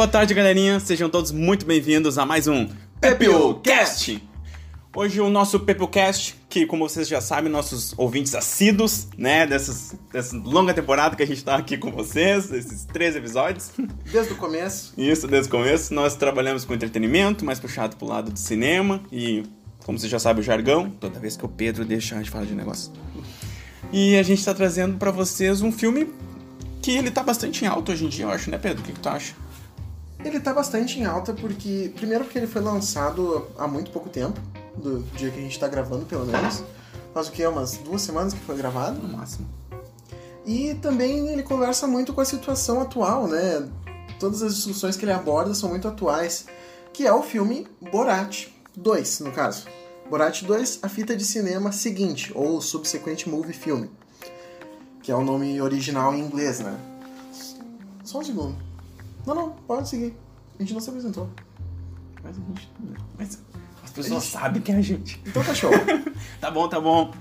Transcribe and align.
Boa 0.00 0.08
tarde, 0.08 0.32
galerinha. 0.32 0.80
Sejam 0.80 1.10
todos 1.10 1.30
muito 1.30 1.66
bem-vindos 1.66 2.16
a 2.16 2.24
mais 2.24 2.48
um 2.48 2.66
PepioCast. 3.02 4.26
Hoje 4.96 5.20
o 5.20 5.28
nosso 5.28 5.60
PepioCast, 5.60 6.36
que 6.48 6.64
como 6.64 6.88
vocês 6.88 7.06
já 7.06 7.20
sabem, 7.20 7.52
nossos 7.52 7.92
ouvintes 7.98 8.34
assíduos, 8.34 9.08
né, 9.18 9.46
dessas, 9.46 9.94
dessa 10.10 10.34
longa 10.38 10.72
temporada 10.72 11.14
que 11.14 11.22
a 11.22 11.26
gente 11.26 11.44
tá 11.44 11.56
aqui 11.56 11.76
com 11.76 11.92
vocês, 11.92 12.50
esses 12.50 12.86
três 12.86 13.14
episódios. 13.14 13.72
Desde 14.10 14.32
o 14.32 14.36
começo. 14.36 14.94
Isso, 14.96 15.28
desde 15.28 15.48
o 15.48 15.50
começo. 15.50 15.92
Nós 15.92 16.16
trabalhamos 16.16 16.64
com 16.64 16.72
entretenimento, 16.72 17.44
mais 17.44 17.60
puxado 17.60 17.94
pro 17.96 18.08
lado 18.08 18.30
do 18.30 18.38
cinema 18.38 19.02
e, 19.12 19.42
como 19.84 19.98
vocês 19.98 20.10
já 20.10 20.18
sabem, 20.18 20.40
o 20.40 20.42
jargão. 20.42 20.88
Toda 20.88 21.20
vez 21.20 21.36
que 21.36 21.44
o 21.44 21.48
Pedro 21.48 21.84
deixa 21.84 22.14
a 22.14 22.18
gente 22.20 22.30
falar 22.30 22.46
de 22.46 22.54
negócio. 22.54 22.90
E 23.92 24.16
a 24.16 24.22
gente 24.22 24.42
tá 24.42 24.54
trazendo 24.54 24.96
para 24.96 25.10
vocês 25.10 25.60
um 25.60 25.70
filme 25.70 26.08
que 26.80 26.92
ele 26.92 27.10
tá 27.10 27.22
bastante 27.22 27.66
em 27.66 27.68
alta 27.68 27.92
hoje 27.92 28.06
em 28.06 28.08
dia, 28.08 28.24
eu 28.24 28.30
acho, 28.30 28.50
né, 28.50 28.56
Pedro? 28.56 28.80
O 28.80 28.86
que, 28.86 28.92
que 28.92 29.00
tu 29.00 29.08
acha? 29.10 29.34
Ele 30.24 30.38
tá 30.38 30.52
bastante 30.52 31.00
em 31.00 31.04
alta 31.04 31.32
porque, 31.32 31.92
primeiro, 31.96 32.24
porque 32.24 32.38
ele 32.38 32.46
foi 32.46 32.60
lançado 32.60 33.46
há 33.56 33.66
muito 33.66 33.90
pouco 33.90 34.08
tempo, 34.08 34.38
do 34.76 35.00
dia 35.16 35.30
que 35.30 35.38
a 35.38 35.42
gente 35.42 35.58
tá 35.58 35.66
gravando, 35.66 36.04
pelo 36.04 36.26
menos. 36.26 36.62
Faz 37.14 37.28
o 37.28 37.32
que? 37.32 37.44
Umas 37.46 37.76
duas 37.78 38.02
semanas 38.02 38.34
que 38.34 38.40
foi 38.40 38.56
gravado? 38.56 39.00
No 39.00 39.16
máximo. 39.16 39.48
E 40.44 40.74
também 40.74 41.28
ele 41.28 41.42
conversa 41.42 41.86
muito 41.86 42.12
com 42.12 42.20
a 42.20 42.24
situação 42.24 42.80
atual, 42.80 43.26
né? 43.26 43.68
Todas 44.18 44.42
as 44.42 44.56
discussões 44.56 44.96
que 44.96 45.04
ele 45.04 45.12
aborda 45.12 45.54
são 45.54 45.68
muito 45.68 45.88
atuais, 45.88 46.46
que 46.92 47.06
é 47.06 47.12
o 47.12 47.22
filme 47.22 47.66
Borat 47.90 48.48
2, 48.76 49.20
no 49.20 49.32
caso. 49.32 49.66
Borat 50.08 50.42
2, 50.42 50.80
a 50.82 50.88
fita 50.88 51.16
de 51.16 51.24
cinema 51.24 51.72
seguinte, 51.72 52.32
ou 52.34 52.60
Subsequent 52.60 53.26
Movie 53.26 53.52
Film, 53.52 53.86
que 55.02 55.10
é 55.10 55.14
o 55.14 55.22
nome 55.22 55.60
original 55.60 56.14
em 56.14 56.20
inglês, 56.20 56.60
né? 56.60 56.78
Só 58.04 58.18
um 58.18 58.24
segundo. 58.24 58.69
Não, 59.34 59.46
não, 59.46 59.50
pode 59.66 59.88
seguir. 59.88 60.14
A 60.58 60.62
gente 60.62 60.74
não 60.74 60.80
se 60.80 60.90
apresentou. 60.90 61.30
Mas 62.22 62.36
a 62.36 62.40
gente. 62.40 62.70
Mas 63.16 63.38
as 63.84 63.90
pessoas 63.90 64.24
sabem 64.24 64.60
que 64.60 64.72
é 64.72 64.76
a 64.76 64.82
gente. 64.82 65.20
Então 65.26 65.42
tá 65.44 65.54
show. 65.54 65.70
Tá 66.40 66.50
bom, 66.50 66.68
tá 66.68 66.80
bom. 66.80 67.12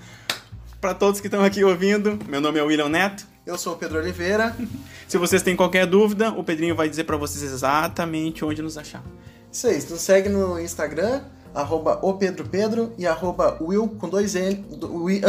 Pra 0.82 0.94
todos 0.94 1.20
que 1.22 1.28
estão 1.28 1.44
aqui 1.44 1.64
ouvindo, 1.64 2.18
meu 2.28 2.40
nome 2.42 2.58
é 2.58 2.64
William 2.64 2.90
Neto. 2.90 3.28
Eu 3.46 3.58
sou 3.58 3.74
o 3.74 3.78
Pedro 3.78 4.00
Oliveira. 4.00 4.56
Se 5.08 5.18
vocês 5.18 5.42
têm 5.42 5.56
qualquer 5.56 5.86
dúvida, 5.86 6.32
o 6.32 6.44
Pedrinho 6.44 6.76
vai 6.76 6.90
dizer 6.90 7.04
pra 7.04 7.18
vocês 7.18 7.44
exatamente 7.44 8.44
onde 8.46 8.62
nos 8.62 8.78
achar. 8.78 9.04
Isso 9.52 9.68
aí, 9.68 9.76
nos 9.90 10.02
segue 10.02 10.30
no 10.30 10.60
Instagram, 10.60 11.22
arroba 11.54 12.00
o 12.02 12.14
Pedro 12.14 12.46
Pedro 12.48 12.94
e 12.98 13.06
arroba 13.08 13.58
Will 13.62 13.88
com 13.88 14.08
dois 14.10 14.36
L. 14.36 14.56
do- 14.56 15.04
Wi- 15.04 15.22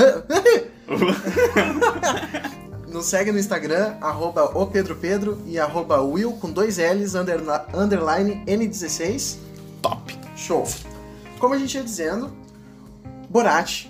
ah! 0.86 2.50
Nos 2.90 3.06
segue 3.06 3.30
no 3.30 3.38
Instagram, 3.38 3.94
arroba 4.00 4.46
o 4.58 4.66
Pedro 4.66 4.96
Pedro 4.96 5.40
e 5.46 5.58
arroba 5.58 6.00
Will 6.00 6.32
com 6.32 6.50
dois 6.50 6.78
L's, 6.78 7.14
underla- 7.14 7.66
underline 7.72 8.42
N16. 8.46 9.36
Top. 9.80 10.18
Show. 10.36 10.66
Como 11.38 11.54
a 11.54 11.58
gente 11.58 11.76
ia 11.76 11.84
dizendo, 11.84 12.32
Borat, 13.28 13.86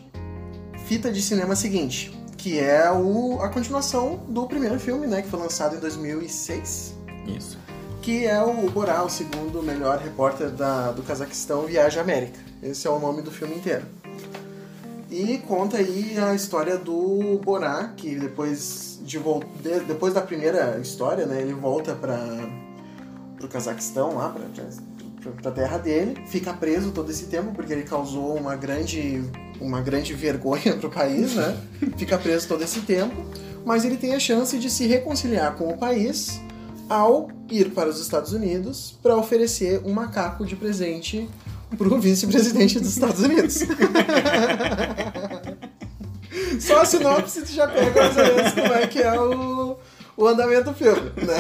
fita 0.87 1.11
de 1.11 1.23
cinema 1.23 1.57
seguinte, 1.57 2.13
que 2.37 2.59
é 2.59 2.91
o, 2.93 3.41
a 3.41 3.49
continuação 3.49 4.21
do 4.29 4.47
primeiro 4.47 4.79
filme, 4.79 5.07
né, 5.07 5.23
que 5.23 5.29
foi 5.29 5.39
lançado 5.41 5.77
em 5.77 5.79
2006, 5.79 6.95
Isso. 7.27 7.59
que 8.03 8.27
é 8.27 8.43
o 8.43 8.69
Borat, 8.71 9.05
o 9.07 9.09
segundo 9.09 9.63
melhor 9.63 9.99
repórter 9.99 10.51
da, 10.51 10.91
do 10.93 11.03
Cazaquistão 11.03 11.63
Viaja 11.67 12.01
à 12.01 12.03
América. 12.03 12.39
Esse 12.63 12.87
é 12.87 12.91
o 12.91 12.99
nome 12.99 13.23
do 13.23 13.31
filme 13.31 13.55
inteiro. 13.55 13.85
E 15.11 15.39
conta 15.39 15.77
aí 15.79 16.17
a 16.19 16.35
história 16.35 16.77
do 16.79 17.41
Borat, 17.45 17.95
que 17.97 18.15
depois, 18.15 19.01
de, 19.03 19.19
de- 19.19 19.81
depois 19.87 20.15
da 20.15 20.21
primeira 20.21 20.79
história, 20.79 21.27
né, 21.27 21.41
ele 21.43 21.53
volta 21.53 21.95
para 21.95 22.19
pro 23.37 23.49
Cazaquistão, 23.49 24.15
lá 24.17 24.29
pra, 24.29 24.43
pra, 25.23 25.33
pra 25.33 25.51
terra 25.51 25.79
dele, 25.79 26.15
fica 26.29 26.53
preso 26.53 26.93
todo 26.93 27.11
esse 27.11 27.25
tempo 27.27 27.53
porque 27.55 27.73
ele 27.73 27.83
causou 27.83 28.37
uma 28.37 28.55
grande, 28.55 29.25
uma 29.61 29.81
grande 29.81 30.13
vergonha 30.15 30.77
pro 30.77 30.91
país, 30.91 31.35
né? 31.35 31.59
Fica 31.97 32.17
preso 32.19 32.47
todo 32.47 32.63
esse 32.63 32.81
tempo, 32.83 33.17
mas 33.65 33.85
ele 33.85 33.97
tem 33.97 34.15
a 34.15 34.21
chance 34.21 34.59
de 34.59 34.71
se 34.71 34.87
reconciliar 34.87 35.57
com 35.57 35.69
o 35.73 35.77
país 35.79 36.39
ao 36.89 37.31
ir 37.51 37.71
para 37.71 37.89
os 37.89 37.99
Estados 38.01 38.33
Unidos 38.33 38.97
para 39.03 39.17
oferecer 39.17 39.81
um 39.87 39.93
macaco 39.93 40.45
de 40.45 40.55
presente 40.55 41.29
pro 41.77 41.99
vice-presidente 42.01 42.79
dos 42.81 42.91
Estados 42.91 43.21
Unidos. 43.21 43.65
Só 46.61 46.83
a 46.83 46.85
sinopse 46.85 47.43
tu 47.43 47.53
já 47.53 47.67
pega 47.69 48.03
mais 48.03 48.17
ou 48.17 48.25
menos 48.25 48.53
como 48.53 48.73
é 48.75 48.87
que 48.87 48.99
é 49.01 49.21
o, 49.21 49.77
o 50.17 50.27
andamento 50.27 50.71
do 50.71 50.75
filme, 50.75 51.11
né? 51.17 51.39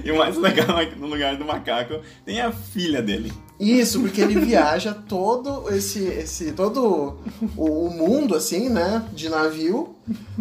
E 0.04 0.10
o 0.10 0.18
mais 0.18 0.36
legal 0.36 0.78
é 0.78 0.86
que 0.86 0.98
no 0.98 1.06
lugar 1.06 1.36
do 1.36 1.44
macaco 1.44 2.00
tem 2.24 2.40
a 2.40 2.50
filha 2.52 3.00
dele. 3.00 3.32
Isso, 3.58 4.00
porque 4.00 4.20
ele 4.20 4.40
viaja 4.40 4.92
todo 4.92 5.72
esse, 5.72 6.00
esse 6.04 6.50
todo 6.52 7.16
o, 7.56 7.86
o 7.86 7.88
mundo 7.90 8.34
assim, 8.34 8.68
né, 8.68 9.04
de 9.12 9.28
navio, 9.28 9.94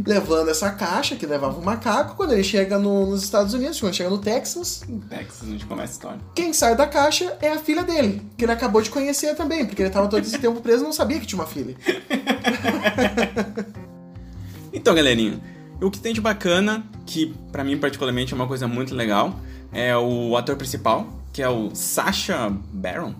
levando 0.06 0.50
essa 0.50 0.72
caixa 0.72 1.16
que 1.16 1.26
levava 1.26 1.60
o 1.60 1.64
macaco. 1.64 2.16
Quando 2.16 2.34
ele 2.34 2.44
chega 2.44 2.80
no- 2.80 3.06
nos 3.06 3.24
Estados 3.24 3.54
Unidos, 3.54 3.80
quando 3.80 3.94
chega 3.94 4.10
no 4.10 4.18
Texas, 4.18 4.82
Em 4.90 5.00
Texas, 5.00 5.48
a 5.48 5.52
gente 5.52 5.66
começa 5.68 5.92
a 5.92 5.96
história. 5.96 6.20
quem 6.34 6.52
sai 6.54 6.76
da 6.76 6.88
caixa 6.88 7.38
é 7.40 7.50
a 7.52 7.60
filha 7.60 7.84
dele, 7.84 8.20
que 8.36 8.46
ele 8.46 8.52
acabou 8.52 8.82
de 8.82 8.90
conhecer 8.90 9.36
também, 9.36 9.64
porque 9.66 9.84
ele 9.84 9.90
estava 9.90 10.08
todo 10.08 10.24
esse 10.24 10.40
tempo 10.40 10.60
preso 10.60 10.82
e 10.84 10.86
não 10.86 10.94
sabia 10.94 11.20
que 11.20 11.28
tinha 11.28 11.40
uma 11.40 11.48
filha. 11.48 11.76
Então, 14.76 14.96
galerinha, 14.96 15.40
o 15.82 15.92
que 15.92 16.00
tem 16.00 16.14
de 16.14 16.20
bacana, 16.22 16.84
que 17.06 17.34
pra 17.52 17.64
mim 17.64 17.78
particularmente 17.78 18.34
é 18.34 18.36
uma 18.36 18.48
coisa 18.48 18.68
muito 18.68 18.96
legal, 18.96 19.40
é 19.72 19.96
o 19.96 20.36
ator 20.36 20.56
principal, 20.56 21.08
que 21.34 21.42
é 21.42 21.50
o 21.50 21.74
Sacha 21.74 22.50
Baron. 22.72 23.16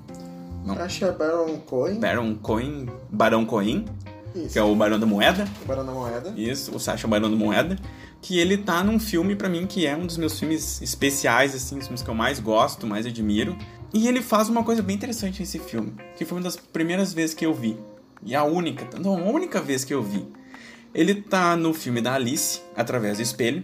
Não. 0.64 0.76
Caixa 0.76 1.12
Baron 1.12 1.58
Cohen, 1.58 2.00
Baron 2.00 2.36
Cohen, 2.36 2.88
Barão 3.12 3.46
Cohen, 3.46 3.86
isso, 4.34 4.54
que 4.54 4.60
é 4.60 4.64
o 4.64 4.74
Barão 4.76 5.00
da 5.00 5.06
Moeda. 5.06 5.46
o 5.64 5.66
Barão 5.66 5.86
da 5.86 5.92
Moeda. 5.92 6.34
Isso, 6.38 6.74
o 6.74 6.80
Sacha 6.80 7.08
Barão 7.08 7.30
da 7.30 7.36
Moeda. 7.36 7.76
Que 8.22 8.40
ele 8.40 8.58
tá 8.58 8.82
num 8.82 8.98
filme, 8.98 9.36
pra 9.36 9.50
mim, 9.50 9.68
que 9.68 9.86
é 9.86 9.98
um 9.98 10.06
dos 10.06 10.16
meus 10.16 10.40
filmes 10.40 10.82
especiais, 10.82 11.54
assim, 11.54 11.78
os 11.78 11.88
filmes 11.88 12.02
que 12.02 12.10
eu 12.10 12.14
mais 12.14 12.40
gosto, 12.40 12.88
mais 12.88 13.06
admiro. 13.06 13.58
E 13.94 14.08
ele 14.08 14.22
faz 14.22 14.48
uma 14.48 14.64
coisa 14.64 14.82
bem 14.82 14.96
interessante 14.96 15.42
nesse 15.42 15.60
filme, 15.60 15.94
que 16.16 16.24
foi 16.24 16.38
uma 16.38 16.44
das 16.46 16.56
primeiras 16.56 17.14
vezes 17.14 17.36
que 17.36 17.46
eu 17.46 17.54
vi. 17.54 17.78
E 18.24 18.34
a 18.34 18.46
única, 18.46 18.88
não, 18.98 19.18
a 19.18 19.30
única 19.30 19.62
vez 19.62 19.84
que 19.84 19.94
eu 19.94 20.02
vi. 20.02 20.26
Ele 20.96 21.16
tá 21.16 21.58
no 21.58 21.74
filme 21.74 22.00
da 22.00 22.14
Alice, 22.14 22.62
através 22.78 23.18
do 23.18 23.24
espelho, 23.24 23.64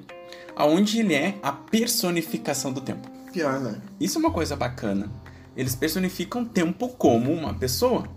aonde 0.56 1.00
ele 1.00 1.14
é 1.14 1.36
a 1.42 1.54
personificação 1.54 2.74
do 2.74 2.82
tempo. 2.82 3.19
Pior, 3.32 3.60
né? 3.60 3.80
Isso 4.00 4.18
é 4.18 4.20
uma 4.20 4.32
coisa 4.32 4.56
bacana. 4.56 5.10
Eles 5.56 5.76
personificam 5.76 6.44
o 6.44 6.46
tempo 6.46 6.90
como 6.90 7.32
uma 7.32 7.54
pessoa. 7.54 8.08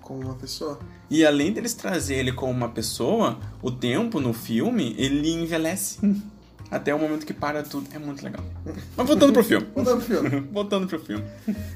Com 0.00 0.18
uma 0.18 0.34
pessoa. 0.34 0.78
E 1.10 1.24
além 1.24 1.52
deles 1.52 1.74
trazer 1.74 2.16
ele 2.16 2.32
como 2.32 2.52
uma 2.52 2.68
pessoa, 2.68 3.38
o 3.62 3.70
tempo 3.70 4.20
no 4.20 4.32
filme, 4.32 4.94
ele 4.98 5.30
envelhece. 5.30 5.98
Até 6.70 6.94
o 6.94 6.98
momento 6.98 7.24
que 7.24 7.32
para 7.32 7.62
tudo. 7.62 7.88
É 7.94 7.98
muito 7.98 8.22
legal. 8.22 8.44
Mas 8.94 9.06
voltando 9.06 9.32
pro 9.32 9.42
filme. 9.42 9.66
Voltando 9.74 10.04
pro 10.04 10.06
filme. 10.06 10.40
voltando 10.52 10.86
pro 10.86 11.00
filme. 11.00 11.24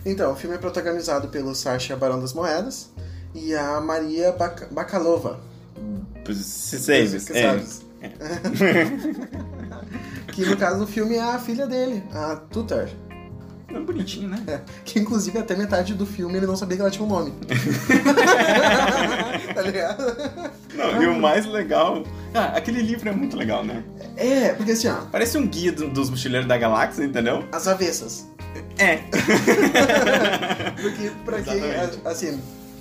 Então, 0.04 0.32
o 0.32 0.36
filme 0.36 0.56
é 0.56 0.59
protagonizado 0.59 1.28
pelo 1.28 1.54
Sacha 1.54 1.97
Barão 1.97 2.20
das 2.20 2.34
Moedas 2.34 2.91
e 3.34 3.54
a 3.54 3.80
Maria 3.80 4.32
Bac 4.32 4.66
Bakalova. 4.70 5.41
Se. 6.34 6.76
Que 7.26 7.38
É. 8.03 8.12
Que 10.32 10.44
no 10.44 10.56
caso 10.56 10.81
do 10.81 10.87
filme 10.87 11.15
é 11.16 11.22
a 11.22 11.38
filha 11.38 11.66
dele, 11.66 12.03
a 12.12 12.37
Tutar. 12.37 12.88
É 13.69 13.81
bonitinho, 13.81 14.28
né? 14.28 14.43
É, 14.47 14.60
que 14.84 14.98
inclusive 14.98 15.38
até 15.38 15.56
metade 15.56 15.94
do 15.94 16.04
filme 16.04 16.37
ele 16.37 16.47
não 16.47 16.56
sabia 16.56 16.76
que 16.76 16.82
ela 16.82 16.91
tinha 16.91 17.06
um 17.06 17.09
nome. 17.09 17.32
tá 19.54 19.62
ligado? 19.62 20.04
Não, 20.75 21.03
e 21.03 21.06
o 21.06 21.19
mais 21.19 21.47
legal. 21.47 22.03
Ah, 22.34 22.53
aquele 22.56 22.82
livro 22.82 23.09
é 23.09 23.12
muito 23.12 23.34
legal, 23.37 23.65
né? 23.65 23.83
É, 24.16 24.53
porque 24.53 24.72
assim, 24.72 24.89
ó, 24.89 24.97
Parece 25.10 25.39
um 25.39 25.47
guia 25.47 25.72
do- 25.72 25.89
dos 25.89 26.10
mochileiros 26.10 26.47
da 26.48 26.59
galáxia, 26.59 27.04
entendeu? 27.04 27.45
as 27.51 27.66
avessas. 27.66 28.27
É. 28.78 28.98
Porque 30.80 31.10
pra 31.24 31.41
quem, 31.42 31.60
assim, 32.04 32.39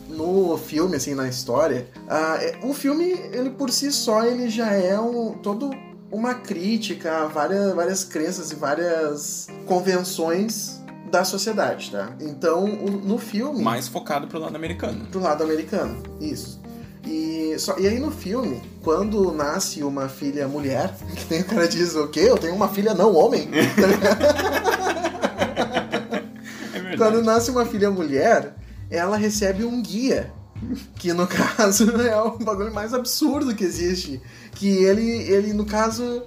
no 0.10 0.58
filme, 0.58 0.96
assim, 0.98 1.14
na 1.16 1.28
história, 1.30 1.88
é- 2.10 2.58
o 2.64 2.74
filme, 2.74 3.12
ele 3.32 3.52
por 3.52 3.70
si 3.70 3.92
só, 3.92 4.24
ele 4.26 4.50
já 4.50 4.74
é 4.74 5.00
um, 5.00 5.32
todo 5.34 5.70
uma 6.12 6.34
crítica 6.34 7.24
a 7.24 7.28
várias, 7.28 7.74
várias 7.74 8.04
crenças 8.04 8.52
e 8.52 8.56
várias 8.56 9.48
convenções 9.66 10.82
da 11.10 11.24
sociedade, 11.24 11.92
tá? 11.92 12.14
Então, 12.20 12.68
no 12.68 13.18
filme... 13.18 13.62
Mais 13.64 13.88
focado 13.88 14.28
pro 14.28 14.40
lado 14.40 14.56
americano. 14.56 15.06
pro 15.08 15.22
lado 15.22 15.44
americano, 15.44 16.02
isso. 16.20 16.62
E, 17.06 17.56
só, 17.58 17.78
e 17.80 17.88
aí 17.88 18.00
no 18.00 18.12
filme, 18.12 18.62
quando 18.84 19.32
nasce 19.32 19.84
uma 19.84 20.08
filha 20.08 20.48
mulher, 20.48 20.94
que 21.16 21.26
tem 21.26 21.42
o 21.42 21.46
cara 21.46 21.68
diz, 21.68 21.96
o 21.96 22.08
quê? 22.08 22.22
Eu 22.22 22.38
tenho 22.38 22.54
uma 22.56 22.70
filha 22.70 22.94
não 22.94 23.14
homem? 23.16 23.48
Ligado? 23.52 24.24
É 26.74 26.80
verdade. 26.80 26.98
quando 26.98 27.24
nasce 27.24 27.52
uma 27.52 27.66
filha 27.66 27.90
mulher, 27.90 28.54
ela 28.90 29.18
recebe 29.18 29.64
um 29.64 29.82
guia. 29.82 30.32
Que 30.96 31.14
no 31.14 31.26
caso 31.28 31.90
é 32.02 32.22
o 32.22 32.38
bagulho 32.38 32.74
mais 32.74 32.94
absurdo 32.94 33.56
que 33.56 33.64
existe. 33.64 34.22
Que 34.54 34.70
ele, 34.84 35.04
ele 35.24 35.54
no 35.54 35.66
caso, 35.66 36.24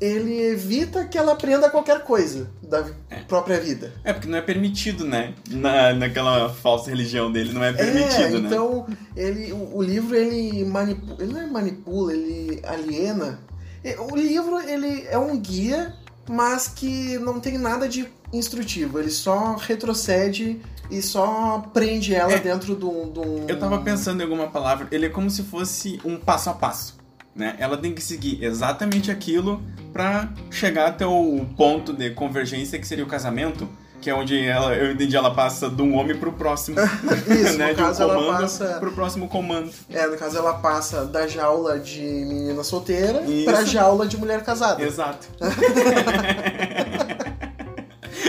ele 0.00 0.40
evita 0.40 1.04
que 1.06 1.18
ela 1.18 1.32
aprenda 1.32 1.68
qualquer 1.68 2.04
coisa 2.04 2.48
da 2.62 2.86
É. 3.10 3.16
própria 3.22 3.60
vida. 3.60 3.92
É, 4.04 4.12
porque 4.12 4.28
não 4.28 4.38
é 4.38 4.42
permitido, 4.42 5.04
né? 5.04 5.34
Na, 5.50 5.92
naquela 5.92 6.48
falsa 6.50 6.90
religião 6.90 7.30
dele, 7.32 7.52
não 7.52 7.64
é 7.64 7.72
permitido, 7.72 8.22
é, 8.22 8.30
né? 8.30 8.38
então 8.46 8.86
ele, 9.16 9.52
o, 9.52 9.76
o 9.76 9.82
livro 9.82 10.14
ele 10.14 10.64
manipula, 10.64 11.16
ele 11.22 11.32
não 11.32 11.40
é 11.40 11.46
manipula, 11.46 12.12
ele 12.12 12.60
aliena. 12.64 13.40
E 13.84 13.94
O 13.96 14.14
livro 14.16 14.60
ele 14.60 15.06
é 15.08 15.18
um 15.18 15.36
guia, 15.38 15.94
mas 16.28 16.68
que 16.68 17.18
não 17.18 17.40
tem 17.40 17.56
nada 17.58 17.88
de 17.88 18.08
instrutivo. 18.32 18.98
Ele 18.98 19.10
só 19.10 19.56
retrocede 19.56 20.60
e 20.90 21.00
só 21.02 21.60
prende 21.72 22.14
ela 22.14 22.32
É. 22.32 22.38
dentro 22.38 22.74
de 22.76 22.84
um, 22.84 23.10
de 23.10 23.18
um- 23.20 23.44
Eu 23.48 23.58
tava 23.58 23.78
pensando 23.80 24.20
em 24.20 24.24
alguma 24.24 24.48
palavra, 24.48 24.88
ele 24.90 25.06
é 25.06 25.08
como 25.08 25.30
se 25.30 25.42
fosse 25.42 26.00
um 26.04 26.16
passo 26.18 26.50
a 26.50 26.54
passo, 26.54 26.96
né? 27.34 27.56
Ela 27.58 27.76
tem 27.76 27.94
que 27.94 28.02
seguir 28.02 28.42
exatamente 28.42 29.10
aquilo 29.10 29.62
pra 29.92 30.30
chegar 30.50 30.86
até 30.88 31.06
o 31.06 31.46
ponto 31.56 31.92
de 31.92 32.10
convergência 32.10 32.78
que 32.78 32.86
seria 32.86 33.04
o 33.04 33.08
casamento, 33.08 33.68
que 34.00 34.08
é 34.10 34.14
onde 34.14 34.38
ela, 34.44 34.74
eu 34.74 34.92
entendi, 34.92 35.16
ela 35.16 35.32
passa 35.34 35.68
de 35.68 35.82
um 35.82 35.96
homem 35.96 36.16
pro 36.16 36.32
próximo, 36.32 36.76
Isso, 37.28 37.58
né? 37.58 37.68
no 37.68 37.74
de 37.74 37.82
um 37.82 37.84
caso 37.84 38.02
ela 38.02 38.38
passa 38.38 38.76
pro 38.78 38.92
próximo 38.92 39.28
comando. 39.28 39.70
É, 39.90 40.06
no 40.06 40.16
caso 40.16 40.38
ela 40.38 40.54
passa 40.54 41.04
da 41.04 41.26
jaula 41.26 41.78
de 41.78 42.00
menina 42.00 42.62
solteira 42.62 43.22
Isso. 43.22 43.44
pra 43.44 43.64
jaula 43.64 44.06
de 44.06 44.16
mulher 44.16 44.42
casada. 44.44 44.82
Exato. 44.82 45.26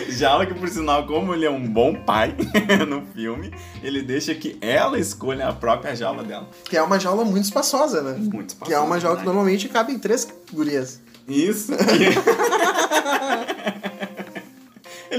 Jala 0.09 0.45
que, 0.45 0.53
por 0.53 0.67
sinal, 0.67 1.07
como 1.07 1.33
ele 1.33 1.45
é 1.45 1.49
um 1.49 1.65
bom 1.65 1.95
pai 1.95 2.35
no 2.87 3.03
filme, 3.15 3.53
ele 3.81 4.01
deixa 4.01 4.35
que 4.35 4.57
ela 4.59 4.99
escolha 4.99 5.47
a 5.47 5.53
própria 5.53 5.95
jaula 5.95 6.23
dela. 6.23 6.45
Que 6.65 6.75
é 6.75 6.81
uma 6.83 6.99
jaula 6.99 7.23
muito 7.23 7.45
espaçosa, 7.45 8.01
né? 8.01 8.17
Muito 8.19 8.55
Que 8.57 8.73
é 8.73 8.79
uma 8.79 8.99
jaula 8.99 9.15
que 9.15 9.21
né? 9.21 9.27
normalmente 9.27 9.69
cabe 9.69 9.93
em 9.93 9.97
três 9.99 10.27
gurias. 10.51 10.99
Isso. 11.25 11.71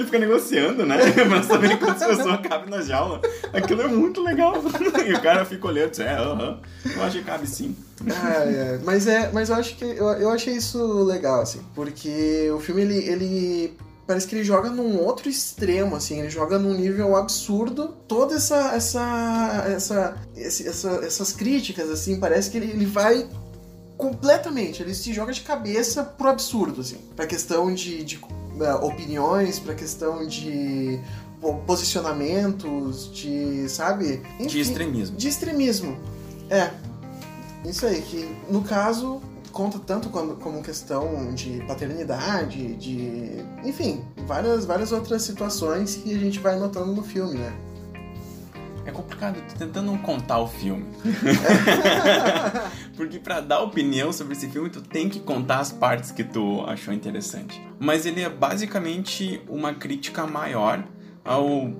Ele 0.01 0.07
fica 0.07 0.19
negociando, 0.19 0.87
né? 0.87 0.97
pra 1.29 1.43
saber 1.43 1.79
quantas 1.79 2.07
pessoas 2.07 2.41
cabem 2.41 2.71
na 2.71 2.81
jaula. 2.81 3.21
Aquilo 3.53 3.83
é 3.83 3.89
muito 3.89 4.23
legal. 4.23 4.55
E 5.07 5.13
o 5.13 5.21
cara 5.21 5.45
fica 5.45 5.67
olhando 5.69 5.89
e 5.89 5.91
diz, 5.91 6.01
é, 6.01 6.15
aham. 6.15 6.59
Eu 6.97 7.03
acho 7.03 7.19
que 7.19 7.25
cabe 7.25 7.47
sim. 7.47 7.75
Ai. 8.09 8.81
Mas 8.85 9.07
é, 9.07 9.31
mas 9.33 9.51
eu 9.51 9.57
acho 9.57 9.77
que 9.77 9.85
eu, 9.85 10.07
eu 10.13 10.31
achei 10.31 10.55
isso 10.55 11.03
legal, 11.05 11.41
assim, 11.43 11.61
porque 11.75 12.51
o 12.55 12.61
filme 12.61 12.83
ele, 12.83 12.97
ele 12.99 13.77
parece 14.07 14.27
que 14.27 14.35
ele 14.35 14.45
joga 14.45 14.71
num 14.71 14.99
outro 14.99 15.29
extremo, 15.29 15.97
assim, 15.97 16.21
ele 16.21 16.31
joga 16.31 16.59
num 16.59 16.73
nível 16.75 17.17
absurdo. 17.17 17.89
Toda 18.09 18.37
essa 18.37 18.73
essa 18.75 19.65
essa, 19.69 20.17
esse- 20.37 20.67
essa- 20.69 21.01
essas 21.05 21.33
críticas, 21.33 21.91
assim, 21.91 22.19
parece 22.21 22.51
que 22.51 22.57
ele, 22.59 22.71
ele 22.71 22.87
vai 22.87 23.27
completamente, 23.97 24.83
ele 24.83 24.95
se 24.95 25.13
joga 25.13 25.33
de 25.33 25.43
cabeça 25.43 26.03
pro 26.03 26.29
absurdo, 26.29 26.81
assim, 26.81 26.99
pra 27.15 27.27
questão 27.27 27.73
de, 27.75 28.03
de 28.03 28.19
opiniões, 28.83 29.59
pra 29.59 29.75
questão 29.75 30.27
de 30.27 31.01
po- 31.41 31.55
posicionamentos, 31.67 33.11
de, 33.13 33.69
sabe? 33.69 34.23
De 34.39 34.45
Enfim, 34.47 34.59
extremismo. 34.61 35.17
de 35.17 35.29
extremismo. 35.29 35.97
É. 36.49 36.71
Isso 37.65 37.87
aí, 37.87 38.01
que 38.03 38.29
no 38.51 38.63
caso 38.63 39.21
conta 39.53 39.79
tanto 39.79 40.09
como, 40.11 40.37
como 40.37 40.63
questão 40.63 41.35
de 41.35 41.63
paternidade, 41.67 42.75
de. 42.77 43.45
Enfim, 43.65 44.03
várias, 44.27 44.65
várias 44.65 44.93
outras 44.93 45.23
situações 45.23 45.97
que 45.97 46.15
a 46.15 46.19
gente 46.19 46.39
vai 46.39 46.59
notando 46.59 46.93
no 46.95 47.03
filme, 47.03 47.35
né? 47.35 47.53
É 48.91 48.93
complicado, 48.93 49.37
eu 49.37 49.43
tô 49.43 49.55
tentando 49.55 49.87
não 49.87 49.99
contar 49.99 50.41
o 50.41 50.49
filme. 50.49 50.85
Porque 52.97 53.21
pra 53.21 53.41
dar 53.41 53.61
opinião 53.61 54.13
sobre 54.13 54.33
esse 54.33 54.49
filme, 54.49 54.69
tu 54.69 54.83
tem 54.83 55.09
que 55.09 55.21
contar 55.21 55.61
as 55.61 55.71
partes 55.71 56.11
que 56.11 56.25
tu 56.25 56.65
achou 56.67 56.93
interessante. 56.93 57.63
Mas 57.79 58.05
ele 58.05 58.21
é 58.21 58.29
basicamente 58.29 59.41
uma 59.49 59.73
crítica 59.73 60.27
maior 60.27 60.83
ao 61.25 61.73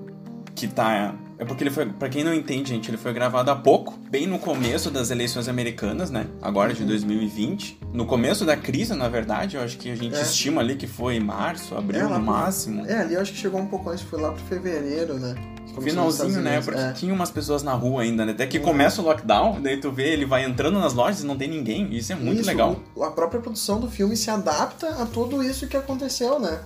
que 0.55 0.69
tá. 0.69 1.13
É 1.41 1.45
porque 1.45 1.63
ele 1.63 1.71
foi, 1.71 1.87
Pra 1.87 2.07
quem 2.07 2.23
não 2.23 2.31
entende, 2.35 2.69
gente, 2.69 2.87
ele 2.91 2.97
foi 2.97 3.11
gravado 3.13 3.49
há 3.49 3.55
pouco, 3.55 3.97
bem 4.11 4.27
no 4.27 4.37
começo 4.37 4.91
das 4.91 5.09
eleições 5.09 5.47
americanas, 5.49 6.11
né? 6.11 6.27
Agora 6.39 6.71
de 6.71 6.83
2020. 6.85 7.79
No 7.91 8.05
começo 8.05 8.45
da 8.45 8.55
crise, 8.55 8.93
na 8.93 9.09
verdade, 9.09 9.57
eu 9.57 9.63
acho 9.63 9.75
que 9.79 9.89
a 9.89 9.95
gente 9.95 10.15
É. 10.15 10.21
estima 10.21 10.61
ali 10.61 10.75
que 10.75 10.85
foi 10.85 11.19
março, 11.19 11.75
abril 11.75 12.01
É, 12.01 12.03
no 12.03 12.09
pro- 12.11 12.21
máximo. 12.21 12.85
É, 12.85 12.99
ali 13.01 13.15
eu 13.15 13.21
acho 13.21 13.31
que 13.31 13.39
chegou 13.39 13.59
um 13.59 13.65
pouco 13.65 13.89
antes, 13.89 14.03
foi 14.03 14.21
lá 14.21 14.31
pro 14.31 14.43
fevereiro, 14.43 15.15
né? 15.15 15.33
Nos 15.73 15.83
Finalzinho, 15.83 16.41
né? 16.41 16.61
Porque 16.61 16.79
é. 16.79 16.91
tinha 16.91 17.11
umas 17.13 17.31
pessoas 17.31 17.63
na 17.63 17.73
rua 17.73 18.03
ainda, 18.03 18.23
né? 18.23 18.33
Até 18.33 18.45
que 18.45 18.59
Uhum. 18.59 18.63
começa 18.65 19.01
o 19.01 19.05
lockdown, 19.05 19.61
daí 19.61 19.77
tu 19.77 19.89
vê 19.91 20.09
ele 20.13 20.25
vai 20.25 20.43
entrando 20.45 20.77
nas 20.79 20.93
lojas 20.93 21.23
e 21.23 21.25
não 21.25 21.35
tem 21.37 21.47
ninguém. 21.49 21.91
Isso 21.95 22.11
é 22.11 22.15
muito 22.15 22.41
Isso, 22.41 22.47
legal. 22.49 22.79
a 23.01 23.09
própria 23.09 23.41
produção 23.41 23.79
do 23.79 23.89
filme 23.89 24.15
se 24.15 24.29
adapta 24.29 24.89
a 25.01 25.05
tudo 25.07 25.41
isso 25.41 25.65
que 25.67 25.75
aconteceu, 25.77 26.39
né? 26.39 26.59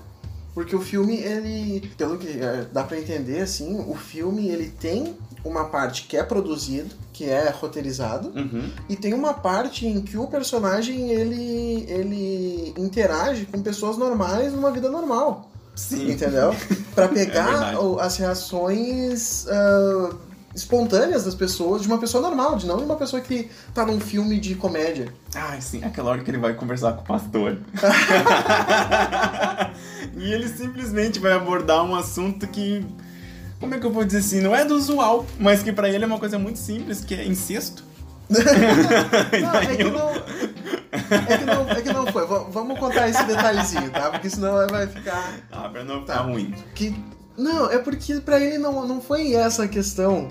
Porque 0.55 0.75
o 0.75 0.81
filme, 0.81 1.17
ele, 1.17 1.91
pelo 1.97 2.17
que 2.17 2.27
é, 2.39 2.65
dá 2.73 2.81
pra 2.83 2.97
entender, 2.97 3.41
assim, 3.41 3.77
o 3.87 3.93
filme 3.93 4.47
ele 4.47 4.69
tem 4.69 5.13
uma 5.43 5.65
parte 5.65 6.03
que 6.07 6.15
é 6.17 6.23
produzido, 6.23 6.95
que 7.13 7.25
é 7.25 7.49
roteirizado, 7.49 8.29
Uhum. 8.29 8.71
e 8.89 8.95
tem 8.95 9.13
uma 9.13 9.33
parte 9.33 9.85
em 9.85 10.01
que 10.01 10.17
o 10.17 10.25
personagem 10.27 11.11
ele, 11.11 11.85
ele 11.89 12.73
interage 12.77 13.45
com 13.45 13.61
pessoas 13.61 13.97
normais 13.97 14.53
numa 14.53 14.71
vida 14.71 14.89
normal. 14.89 15.51
Sim. 15.75 16.09
Entendeu? 16.11 16.55
Pra 16.95 17.09
pegar 17.09 17.77
o- 17.83 17.99
as 17.99 18.15
reações 18.15 19.45
ah, 19.49 20.09
espontâneas 20.55 21.25
das 21.25 21.35
pessoas 21.35 21.81
de 21.81 21.87
uma 21.87 21.97
pessoa 21.97 22.21
normal, 22.23 22.55
de 22.55 22.65
não 22.65 22.77
de 22.77 22.83
uma 22.85 22.95
pessoa 22.95 23.21
que 23.21 23.49
tá 23.73 23.85
num 23.85 23.99
filme 23.99 24.39
de 24.39 24.55
comédia. 24.55 25.13
Ai, 25.35 25.59
sim, 25.61 25.83
aquela 25.83 26.11
hora 26.11 26.21
que 26.23 26.31
ele 26.31 26.37
vai 26.37 26.53
conversar 26.53 26.93
com 26.93 27.01
o 27.01 27.05
pastor. 27.05 27.57
e 30.17 30.31
ele 30.33 30.47
simplesmente 30.47 31.19
vai 31.19 31.33
abordar 31.33 31.83
um 31.83 31.95
assunto 31.95 32.47
que. 32.47 32.85
Como 33.59 33.73
é 33.73 33.79
que 33.79 33.85
eu 33.85 33.91
vou 33.91 34.03
dizer 34.03 34.19
assim? 34.19 34.41
Não 34.41 34.55
é 34.55 34.65
do 34.65 34.75
usual, 34.75 35.25
mas 35.39 35.63
que 35.63 35.71
pra 35.71 35.89
ele 35.89 36.03
é 36.03 36.07
uma 36.07 36.19
coisa 36.19 36.37
muito 36.37 36.59
simples, 36.59 37.03
que 37.03 37.15
é 37.15 37.25
incesto. 37.25 37.83
Não, 38.29 39.59
é 39.59 39.75
que 39.75 39.83
não. 39.85 40.09
É 40.09 41.37
que 41.37 41.45
não, 41.45 41.69
é 41.69 41.81
que 41.81 41.93
não 41.93 42.07
foi. 42.07 42.25
V- 42.25 42.45
vamos 42.49 42.79
contar 42.79 43.07
esse 43.07 43.23
detalhezinho, 43.23 43.89
tá? 43.91 44.09
Porque 44.09 44.29
senão 44.29 44.67
vai 44.67 44.87
ficar. 44.87 45.33
Ah, 45.51 45.69
pra 45.69 45.83
não 45.83 46.01
ficar 46.01 46.15
Tá. 46.15 46.21
ruim. 46.21 46.53
Que... 46.73 46.95
Não, 47.37 47.69
é 47.69 47.77
porque 47.77 48.15
pra 48.21 48.39
ele 48.39 48.57
não, 48.57 48.87
não 48.87 48.99
foi 48.99 49.33
essa 49.33 49.65
a 49.65 49.67
questão. 49.67 50.27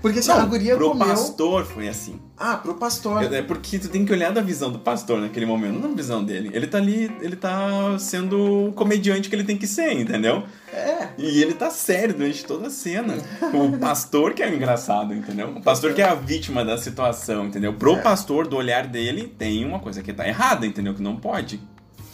Porque 0.00 0.20
assim, 0.20 0.28
Não, 0.28 0.38
a 0.40 0.44
guria 0.44 0.76
pro 0.76 0.90
comeu. 0.90 1.08
pastor 1.08 1.64
foi 1.64 1.88
assim. 1.88 2.20
Ah, 2.36 2.56
pro 2.56 2.74
pastor. 2.74 3.22
É 3.34 3.42
porque 3.42 3.80
tu 3.80 3.88
tem 3.88 4.04
que 4.04 4.12
olhar 4.12 4.30
da 4.32 4.40
visão 4.40 4.70
do 4.70 4.78
pastor 4.78 5.20
naquele 5.20 5.44
momento, 5.44 5.74
não 5.80 5.90
da 5.90 5.96
visão 5.96 6.22
dele. 6.24 6.50
Ele 6.52 6.68
tá 6.68 6.78
ali, 6.78 7.10
ele 7.20 7.34
tá 7.34 7.98
sendo 7.98 8.68
o 8.68 8.72
comediante 8.72 9.28
que 9.28 9.34
ele 9.34 9.42
tem 9.42 9.56
que 9.58 9.66
ser, 9.66 9.92
entendeu? 9.92 10.44
É. 10.72 11.08
E 11.18 11.42
ele 11.42 11.54
tá 11.54 11.68
sério 11.70 12.14
durante 12.14 12.44
toda 12.44 12.68
a 12.68 12.70
cena. 12.70 13.14
O 13.52 13.76
pastor 13.78 14.34
que 14.34 14.42
é 14.42 14.48
o 14.48 14.54
engraçado, 14.54 15.12
entendeu? 15.12 15.48
O 15.48 15.60
pastor 15.62 15.92
que 15.94 16.00
é 16.00 16.08
a 16.08 16.14
vítima 16.14 16.64
da 16.64 16.78
situação, 16.78 17.46
entendeu? 17.46 17.72
Pro 17.74 17.96
É. 17.96 18.00
pastor, 18.00 18.46
do 18.46 18.56
olhar 18.56 18.86
dele, 18.86 19.26
tem 19.36 19.64
uma 19.64 19.80
coisa 19.80 20.00
que 20.02 20.12
tá 20.12 20.28
errada, 20.28 20.64
entendeu? 20.64 20.94
Que 20.94 21.02
não 21.02 21.16
pode. 21.16 21.60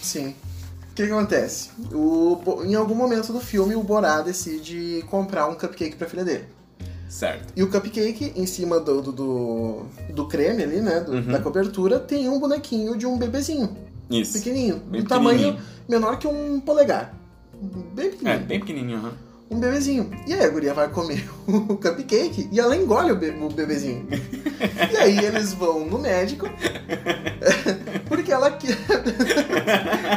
Sim. 0.00 0.34
O 0.90 0.94
que, 0.94 1.06
que 1.06 1.12
acontece? 1.12 1.70
O, 1.92 2.40
em 2.64 2.74
algum 2.76 2.94
momento 2.94 3.32
do 3.32 3.40
filme, 3.40 3.74
o 3.74 3.82
Borá 3.82 4.22
decide 4.22 5.04
comprar 5.10 5.48
um 5.48 5.54
cupcake 5.54 5.96
pra 5.96 6.08
filha 6.08 6.24
dele. 6.24 6.44
Certo. 7.08 7.52
E 7.56 7.62
o 7.62 7.70
cupcake, 7.70 8.32
em 8.34 8.46
cima 8.46 8.80
do, 8.80 9.00
do, 9.00 9.12
do, 9.12 9.82
do 10.14 10.26
creme 10.26 10.62
ali, 10.64 10.80
né? 10.80 11.00
do- 11.00 11.12
Uhum. 11.12 11.22
Da 11.32 11.38
cobertura, 11.38 11.98
tem 12.00 12.28
um 12.28 12.38
bonequinho 12.40 12.96
de 12.96 13.06
um 13.06 13.16
bebezinho. 13.16 13.76
Isso. 14.10 14.34
Pequenininho. 14.34 14.76
Bem 14.86 15.02
do 15.02 15.08
tamanho 15.08 15.56
menor 15.88 16.18
que 16.18 16.26
um 16.26 16.60
polegar. 16.60 17.14
Bem 17.94 18.06
É, 18.06 18.10
pequenininho. 18.10 18.46
bem 18.46 18.60
pequenininho, 18.60 18.98
aham. 18.98 19.12
Um 19.50 19.60
bebezinho. 19.60 20.10
E 20.26 20.32
aí 20.34 20.42
a 20.42 20.48
guria 20.48 20.74
vai 20.74 20.88
comer 20.88 21.28
o 21.46 21.76
cupcake 21.76 22.48
e 22.50 22.58
ela 22.58 22.74
engole 22.76 23.12
o, 23.12 23.16
be 23.16 23.28
o 23.30 23.48
bebezinho. 23.50 24.06
e 24.92 24.96
aí 24.96 25.18
eles 25.18 25.52
vão 25.52 25.84
no 25.86 25.98
médico. 25.98 26.48
porque 28.08 28.32
ela 28.32 28.50
que- 28.50 28.74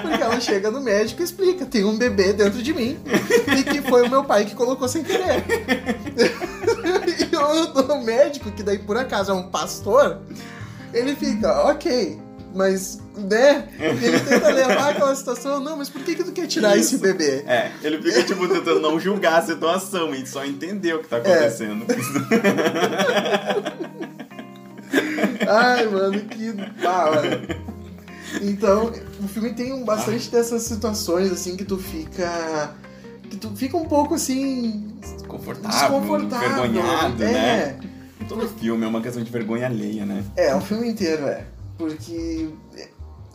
porque 0.02 0.24
ela 0.24 0.40
chega 0.40 0.72
no 0.72 0.82
médico 0.82 1.22
e 1.22 1.26
explica: 1.26 1.66
tem 1.66 1.84
um 1.84 1.98
bebê 1.98 2.34
dentro 2.34 2.64
de 2.64 2.74
mim 2.74 2.98
e 3.58 3.64
que 3.64 3.82
foi 3.82 4.08
o 4.08 4.10
meu 4.10 4.24
pai 4.24 4.46
que 4.46 4.56
colocou 4.56 4.88
sem 4.88 5.04
querer. 5.04 5.44
o, 7.46 7.94
o 7.94 8.04
médico, 8.04 8.52
que 8.52 8.64
daí 8.64 8.80
por 8.80 8.98
acaso 8.98 9.32
é 9.32 9.34
um 9.34 9.50
pastor, 9.50 10.20
ele 10.94 11.16
fica, 11.16 11.70
ok. 11.70 12.20
Mas, 12.56 13.00
né? 13.16 13.68
Ele 13.78 14.20
tenta 14.22 14.50
levar 14.50 14.90
aquela 14.92 15.16
situação. 15.16 15.60
Não, 15.60 15.78
mas 15.78 15.90
por 15.90 16.02
que, 16.02 16.16
que 16.16 16.24
tu 16.24 16.32
quer 16.32 16.48
tirar 16.48 16.76
Isso. 16.76 16.96
esse 16.96 17.04
bebê? 17.04 17.44
É, 17.46 17.72
ele 17.84 18.02
fica, 18.02 18.24
tipo, 18.24 18.48
tentando 18.48 18.80
não 18.80 19.00
julgar 19.00 19.40
a 19.40 19.46
situação 19.46 20.16
e 20.16 20.26
só 20.26 20.44
entender 20.44 20.96
o 20.96 21.00
que 21.00 21.06
É. 21.06 21.10
tá 21.10 21.18
acontecendo. 21.18 21.86
Ai, 25.48 25.86
mano, 25.88 26.20
que 26.22 26.54
hora. 26.88 27.42
Então, 28.42 28.92
o 29.24 29.28
filme 29.28 29.54
tem 29.54 29.74
um 29.74 29.84
bastante 29.84 30.30
dessas 30.30 30.64
situações, 30.64 31.32
assim, 31.32 31.56
que 31.56 31.66
tu 31.66 31.78
fica. 31.78 32.72
Que 33.30 33.38
tu 33.38 33.50
fica 33.56 33.78
um 33.78 33.86
pouco 33.86 34.16
assim. 34.16 34.94
Desconfortável, 35.02 35.70
desconfortável. 36.00 36.66
envergonhado, 36.66 37.24
é, 37.24 37.32
né? 37.32 37.80
Todo 38.28 38.48
filme 38.50 38.84
é 38.84 38.88
uma 38.88 39.02
questão 39.02 39.24
de 39.24 39.32
vergonha 39.32 39.68
alheia, 39.68 40.06
né? 40.06 40.24
É, 40.36 40.54
o 40.56 40.62
filme 40.62 40.88
inteiro 40.90 41.26
é. 41.28 41.46
Porque. 41.78 42.50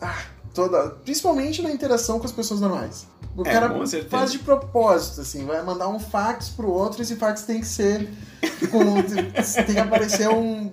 Ah, 0.01 0.17
Toda, 0.53 0.89
principalmente 1.03 1.63
na 1.63 1.71
interação 1.71 2.19
com 2.19 2.25
as 2.25 2.31
pessoas 2.31 2.59
normais. 2.61 3.07
O 3.35 3.41
É, 3.41 3.51
cara 3.51 3.73
faz 4.07 4.31
de 4.31 4.37
propósito, 4.37 5.21
assim, 5.21 5.43
vai 5.47 5.63
mandar 5.63 5.87
um 5.89 5.99
fax 5.99 6.49
pro 6.49 6.69
outro 6.69 6.99
e 6.99 7.01
esse 7.01 7.15
fax 7.15 7.41
tem 7.41 7.59
que 7.59 7.65
ser. 7.65 8.07
Com, 8.69 9.01
tem 9.01 9.73
que 9.73 9.79
aparecer 9.79 10.29
um. 10.29 10.65
um 10.65 10.71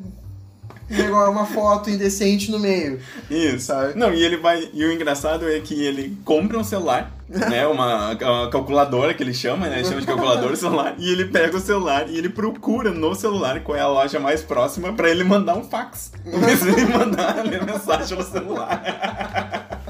negócio- 0.91 1.33
Uma 1.33 1.47
foto 1.47 1.89
indecente 1.89 2.51
no 2.51 2.59
meio. 2.59 3.01
Isso. 3.31 3.67
Sabe? 3.69 3.99
Não, 3.99 4.13
e 4.13 4.23
ele 4.23 4.37
vai. 4.37 4.69
E 4.75 4.85
o 4.85 4.93
engraçado 4.93 5.49
é 5.49 5.59
que 5.61 5.83
ele 5.83 6.15
compra 6.27 6.59
um 6.59 6.65
celular, 6.65 7.11
né? 7.31 7.67
Uma, 7.67 8.11
uma 8.13 8.51
calculadora 8.51 9.15
que 9.15 9.23
ele 9.23 9.33
chama, 9.33 9.69
né? 9.69 9.79
Ele 9.79 9.89
chama 9.89 10.01
de 10.01 10.07
calculadora 10.07 10.57
celular. 10.57 10.95
E 10.99 11.11
ele 11.11 11.27
pega 11.27 11.57
o 11.57 11.61
celular 11.61 12.09
e 12.09 12.19
ele 12.19 12.29
procura 12.29 12.91
no 12.91 13.15
celular 13.15 13.61
qual 13.61 13.79
é 13.79 13.81
a 13.81 13.89
loja 13.89 14.19
mais 14.19 14.43
próxima 14.43 14.93
pra 14.93 15.09
ele 15.09 15.23
mandar 15.25 15.57
um 15.57 15.63
fax. 15.65 16.13
Em 16.27 16.39
vez 16.39 16.61
de 16.61 16.69
ele 16.69 16.85
mandar 16.87 17.39
a 17.39 17.45
mensagem 17.45 18.19
no 18.19 18.25
celular. 18.25 19.81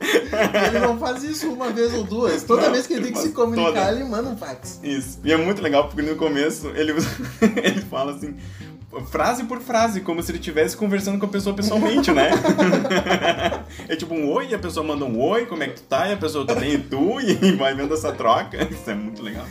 Ele 0.00 0.78
não 0.78 0.98
faz 0.98 1.22
isso 1.24 1.50
uma 1.50 1.70
vez 1.70 1.92
ou 1.94 2.04
duas. 2.04 2.44
Toda 2.44 2.62
Não, 2.62 2.72
vez 2.72 2.86
que 2.86 2.92
ele 2.92 3.04
tem 3.04 3.12
que 3.12 3.18
se 3.20 3.30
comunicar, 3.30 3.86
toda. 3.86 3.92
ele 3.92 4.04
manda 4.04 4.28
um 4.28 4.36
fax. 4.36 4.78
Isso. 4.82 5.18
E 5.24 5.32
é 5.32 5.36
muito 5.36 5.60
legal 5.62 5.88
porque 5.88 6.02
no 6.02 6.14
começo 6.16 6.68
ele, 6.74 6.92
ele 7.62 7.80
fala 7.82 8.12
assim. 8.12 8.36
Frase 9.10 9.44
por 9.44 9.60
frase, 9.60 10.00
como 10.00 10.22
se 10.22 10.30
ele 10.30 10.38
estivesse 10.38 10.74
conversando 10.76 11.18
com 11.18 11.26
a 11.26 11.28
pessoa 11.28 11.54
pessoalmente, 11.54 12.10
né? 12.12 12.30
é 13.96 13.98
tipo 13.98 14.14
um 14.14 14.30
oi, 14.30 14.48
e 14.50 14.54
a 14.54 14.58
pessoa 14.58 14.86
manda 14.86 15.04
um 15.04 15.20
oi, 15.20 15.46
como 15.46 15.62
é 15.62 15.68
que 15.68 15.80
tu 15.80 15.82
tá? 15.82 16.06
E 16.08 16.12
a 16.12 16.16
pessoa 16.16 16.44
bem, 16.44 16.74
e 16.74 16.78
tu? 16.78 17.18
E 17.20 17.52
vai 17.56 17.74
vendo 17.74 17.92
essa 17.92 18.12
troca. 18.12 18.62
Isso 18.70 18.88
é 18.88 18.94
muito 18.94 19.22
legal. 19.22 19.46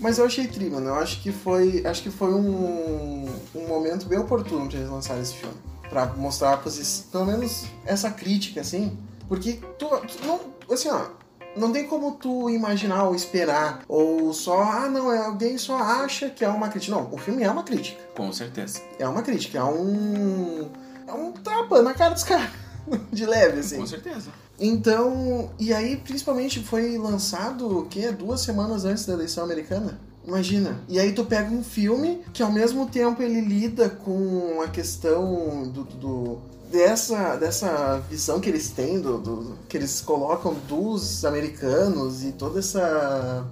Mas 0.00 0.18
eu 0.18 0.24
achei 0.24 0.48
tri, 0.48 0.68
mano. 0.68 0.88
Eu 0.88 0.94
acho 0.96 1.22
que 1.22 1.30
foi, 1.30 1.86
acho 1.86 2.02
que 2.02 2.10
foi 2.10 2.32
um, 2.32 3.28
um 3.54 3.68
momento 3.68 4.06
bem 4.06 4.18
oportuno 4.18 4.66
de 4.68 4.76
eles 4.76 4.88
lançarem 4.88 5.22
esse 5.22 5.34
filme. 5.34 5.54
Pra 5.88 6.06
mostrar 6.06 6.54
a 6.54 6.56
posição, 6.56 7.04
pelo 7.12 7.26
menos 7.26 7.66
essa 7.84 8.10
crítica, 8.10 8.60
assim. 8.60 8.98
Porque 9.28 9.60
tu, 9.78 9.86
tu 9.86 10.26
não, 10.26 10.40
assim, 10.70 10.88
ó, 10.88 11.06
não 11.54 11.70
tem 11.70 11.86
como 11.86 12.12
tu 12.12 12.50
imaginar 12.50 13.04
ou 13.04 13.14
esperar, 13.14 13.82
ou 13.86 14.32
só, 14.32 14.62
ah, 14.62 14.88
não, 14.88 15.12
é, 15.12 15.18
alguém 15.18 15.58
só 15.58 15.76
acha 15.76 16.30
que 16.30 16.44
é 16.44 16.48
uma 16.48 16.68
crítica. 16.68 16.96
Não, 16.96 17.12
o 17.12 17.18
filme 17.18 17.42
é 17.42 17.50
uma 17.50 17.62
crítica. 17.62 18.00
Com 18.16 18.32
certeza. 18.32 18.80
É 18.98 19.06
uma 19.06 19.22
crítica, 19.22 19.58
é 19.58 19.64
um. 19.64 20.68
É 21.06 21.12
um 21.12 21.32
tapa 21.32 21.82
na 21.82 21.92
cara 21.94 22.14
dos 22.14 22.24
caras. 22.24 22.50
De 23.12 23.24
leve, 23.26 23.60
assim. 23.60 23.76
Com 23.78 23.86
certeza. 23.86 24.30
Então, 24.58 25.50
e 25.58 25.72
aí 25.72 25.96
principalmente 25.96 26.60
foi 26.62 26.96
lançado 26.98 27.78
o 27.78 27.86
quê? 27.86 28.10
Duas 28.12 28.40
semanas 28.42 28.84
antes 28.84 29.04
da 29.06 29.12
eleição 29.12 29.44
americana? 29.44 29.98
Imagina. 30.26 30.80
E 30.88 31.00
aí 31.00 31.12
tu 31.12 31.24
pega 31.24 31.50
um 31.52 31.64
filme 31.64 32.20
que 32.32 32.42
ao 32.42 32.52
mesmo 32.52 32.86
tempo 32.86 33.20
ele 33.22 33.40
lida 33.40 33.88
com 33.88 34.60
a 34.62 34.68
questão 34.68 35.68
do, 35.68 35.82
do- 35.84 36.38
dessa, 36.70 37.34
dessa 37.36 37.98
visão 38.08 38.40
que 38.40 38.48
eles 38.48 38.70
têm, 38.70 39.00
do, 39.00 39.18
do- 39.18 39.58
que 39.68 39.76
eles 39.76 40.00
colocam 40.00 40.54
dos 40.68 41.24
americanos 41.24 42.22
e 42.22 42.30
toda 42.32 42.60
essa 42.60 43.44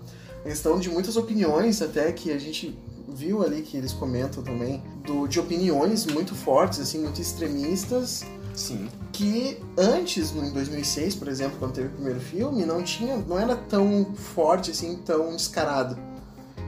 questão 0.44 0.78
de 0.78 0.88
muitas 0.88 1.16
opiniões 1.16 1.82
até 1.82 2.12
que 2.12 2.30
a 2.30 2.38
gente 2.38 2.78
viu 3.08 3.42
ali 3.42 3.62
que 3.62 3.76
eles 3.76 3.92
comentam 3.92 4.40
também, 4.42 4.80
do, 5.04 5.26
de 5.26 5.40
opiniões 5.40 6.06
muito 6.06 6.34
fortes, 6.36 6.78
assim, 6.78 7.00
muito 7.02 7.20
extremistas 7.20 8.24
Sim. 8.60 8.88
que 9.12 9.58
antes, 9.78 10.32
no- 10.32 10.44
em 10.44 10.50
2006, 10.52 11.14
por 11.14 11.28
exemplo, 11.28 11.56
quando 11.58 11.72
teve 11.72 11.88
o 11.88 11.90
primeiro 11.92 12.20
filme, 12.20 12.64
não 12.66 12.82
tinha, 12.82 13.16
não 13.16 13.38
era 13.38 13.56
tão 13.56 14.12
forte 14.14 14.70
assim, 14.70 14.96
tão 15.04 15.34
descarado. 15.34 15.96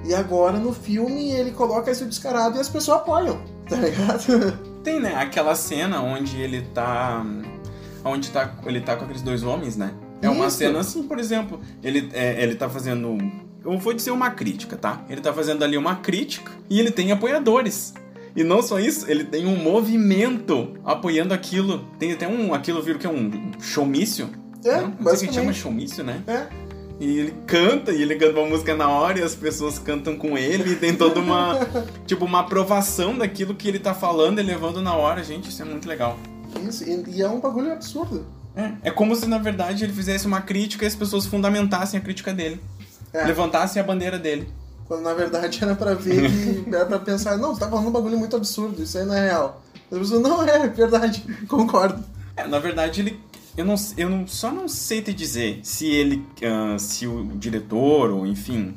E 0.04 0.14
agora 0.14 0.58
no 0.58 0.72
filme 0.72 1.30
ele 1.30 1.50
coloca 1.52 1.90
esse 1.90 2.04
descarado 2.04 2.56
e 2.56 2.60
as 2.60 2.68
pessoas 2.68 2.98
apoiam, 2.98 3.40
tá 3.68 3.76
ligado? 3.76 4.58
Tem, 4.82 4.98
né? 5.00 5.14
Aquela 5.14 5.54
cena 5.54 6.00
onde 6.00 6.40
ele 6.40 6.62
tá. 6.74 7.24
Onde 8.04 8.30
tá, 8.30 8.52
ele 8.66 8.80
tá 8.80 8.96
com 8.96 9.04
aqueles 9.04 9.22
dois 9.22 9.42
homens, 9.44 9.76
né? 9.76 9.92
É 10.20 10.28
uma 10.30 10.46
Isso. 10.48 10.56
cena 10.58 10.80
assim, 10.80 11.02
por 11.04 11.18
exemplo. 11.18 11.60
Ele, 11.82 12.10
é, 12.12 12.42
ele 12.42 12.54
tá 12.56 12.68
fazendo. 12.68 13.16
Eu 13.64 13.78
vou 13.78 13.92
dizer 13.92 14.10
uma 14.10 14.30
crítica, 14.30 14.76
tá? 14.76 15.04
Ele 15.08 15.20
tá 15.20 15.32
fazendo 15.32 15.62
ali 15.62 15.76
uma 15.78 15.96
crítica 15.96 16.50
e 16.68 16.80
ele 16.80 16.90
tem 16.90 17.12
apoiadores. 17.12 17.94
E 18.34 18.42
não 18.42 18.62
só 18.62 18.78
isso, 18.78 19.10
ele 19.10 19.24
tem 19.24 19.46
um 19.46 19.56
movimento 19.56 20.74
apoiando 20.84 21.34
aquilo. 21.34 21.84
Tem 21.98 22.12
até 22.12 22.26
um. 22.26 22.54
Aquilo 22.54 22.82
viram 22.82 22.98
que 22.98 23.06
é 23.06 23.10
um 23.10 23.30
showmício. 23.60 24.30
É, 24.64 24.80
Não, 24.80 24.94
não 25.00 25.16
sei 25.16 25.26
o 25.26 25.30
que 25.30 25.36
chama 25.36 25.52
showmício, 25.52 26.04
né? 26.04 26.22
É, 26.26 26.46
E 27.00 27.18
ele 27.18 27.34
canta, 27.46 27.92
e 27.92 28.00
ele 28.00 28.14
canta 28.14 28.38
uma 28.38 28.48
música 28.48 28.74
na 28.76 28.88
hora, 28.88 29.18
e 29.18 29.22
as 29.22 29.34
pessoas 29.34 29.78
cantam 29.78 30.16
com 30.16 30.38
ele, 30.38 30.72
e 30.72 30.76
tem 30.76 30.94
toda 30.94 31.20
uma. 31.20 31.58
tipo, 32.06 32.24
uma 32.24 32.40
aprovação 32.40 33.18
daquilo 33.18 33.54
que 33.54 33.68
ele 33.68 33.78
tá 33.78 33.92
falando 33.92 34.38
e 34.38 34.42
levando 34.42 34.80
na 34.80 34.94
hora. 34.94 35.22
Gente, 35.22 35.50
isso 35.50 35.60
é 35.60 35.64
muito 35.64 35.86
legal. 35.88 36.16
isso. 36.66 36.84
E, 36.84 37.04
e 37.16 37.22
é 37.22 37.28
um 37.28 37.40
bagulho 37.40 37.72
absurdo. 37.72 38.26
É, 38.54 38.88
é 38.88 38.90
como 38.90 39.16
se, 39.16 39.26
na 39.26 39.38
verdade, 39.38 39.84
ele 39.84 39.92
fizesse 39.92 40.26
uma 40.26 40.40
crítica 40.42 40.84
e 40.84 40.88
as 40.88 40.94
pessoas 40.94 41.26
fundamentassem 41.26 41.98
a 41.98 42.02
crítica 42.02 42.32
dele. 42.32 42.60
É. 43.12 43.24
Levantassem 43.24 43.80
a 43.80 43.84
bandeira 43.84 44.18
dele. 44.18 44.48
Quando 44.92 45.04
na 45.04 45.14
verdade 45.14 45.58
era 45.62 45.74
pra 45.74 45.94
ver 45.94 46.30
que 46.30 46.68
era 46.76 46.84
pra 46.84 46.98
pensar, 46.98 47.38
não, 47.38 47.54
você 47.54 47.60
tá 47.60 47.70
falando 47.70 47.88
um 47.88 47.90
bagulho 47.90 48.18
muito 48.18 48.36
absurdo, 48.36 48.82
isso 48.82 48.98
aí 48.98 49.06
não 49.06 49.14
é 49.14 49.24
real. 49.24 49.62
As 49.90 49.98
pessoas, 49.98 50.20
não 50.20 50.42
é, 50.42 50.66
é 50.66 50.68
verdade, 50.68 51.24
concordo. 51.48 52.04
É, 52.36 52.46
na 52.46 52.58
verdade, 52.58 53.00
ele. 53.00 53.18
Eu, 53.56 53.64
não, 53.64 53.74
eu 53.96 54.10
não, 54.10 54.26
só 54.26 54.52
não 54.52 54.68
sei 54.68 55.00
te 55.00 55.14
dizer 55.14 55.60
se 55.62 55.86
ele. 55.86 56.22
ah, 56.42 56.78
se 56.78 57.06
o 57.06 57.24
diretor, 57.36 58.10
ou 58.10 58.26
enfim, 58.26 58.74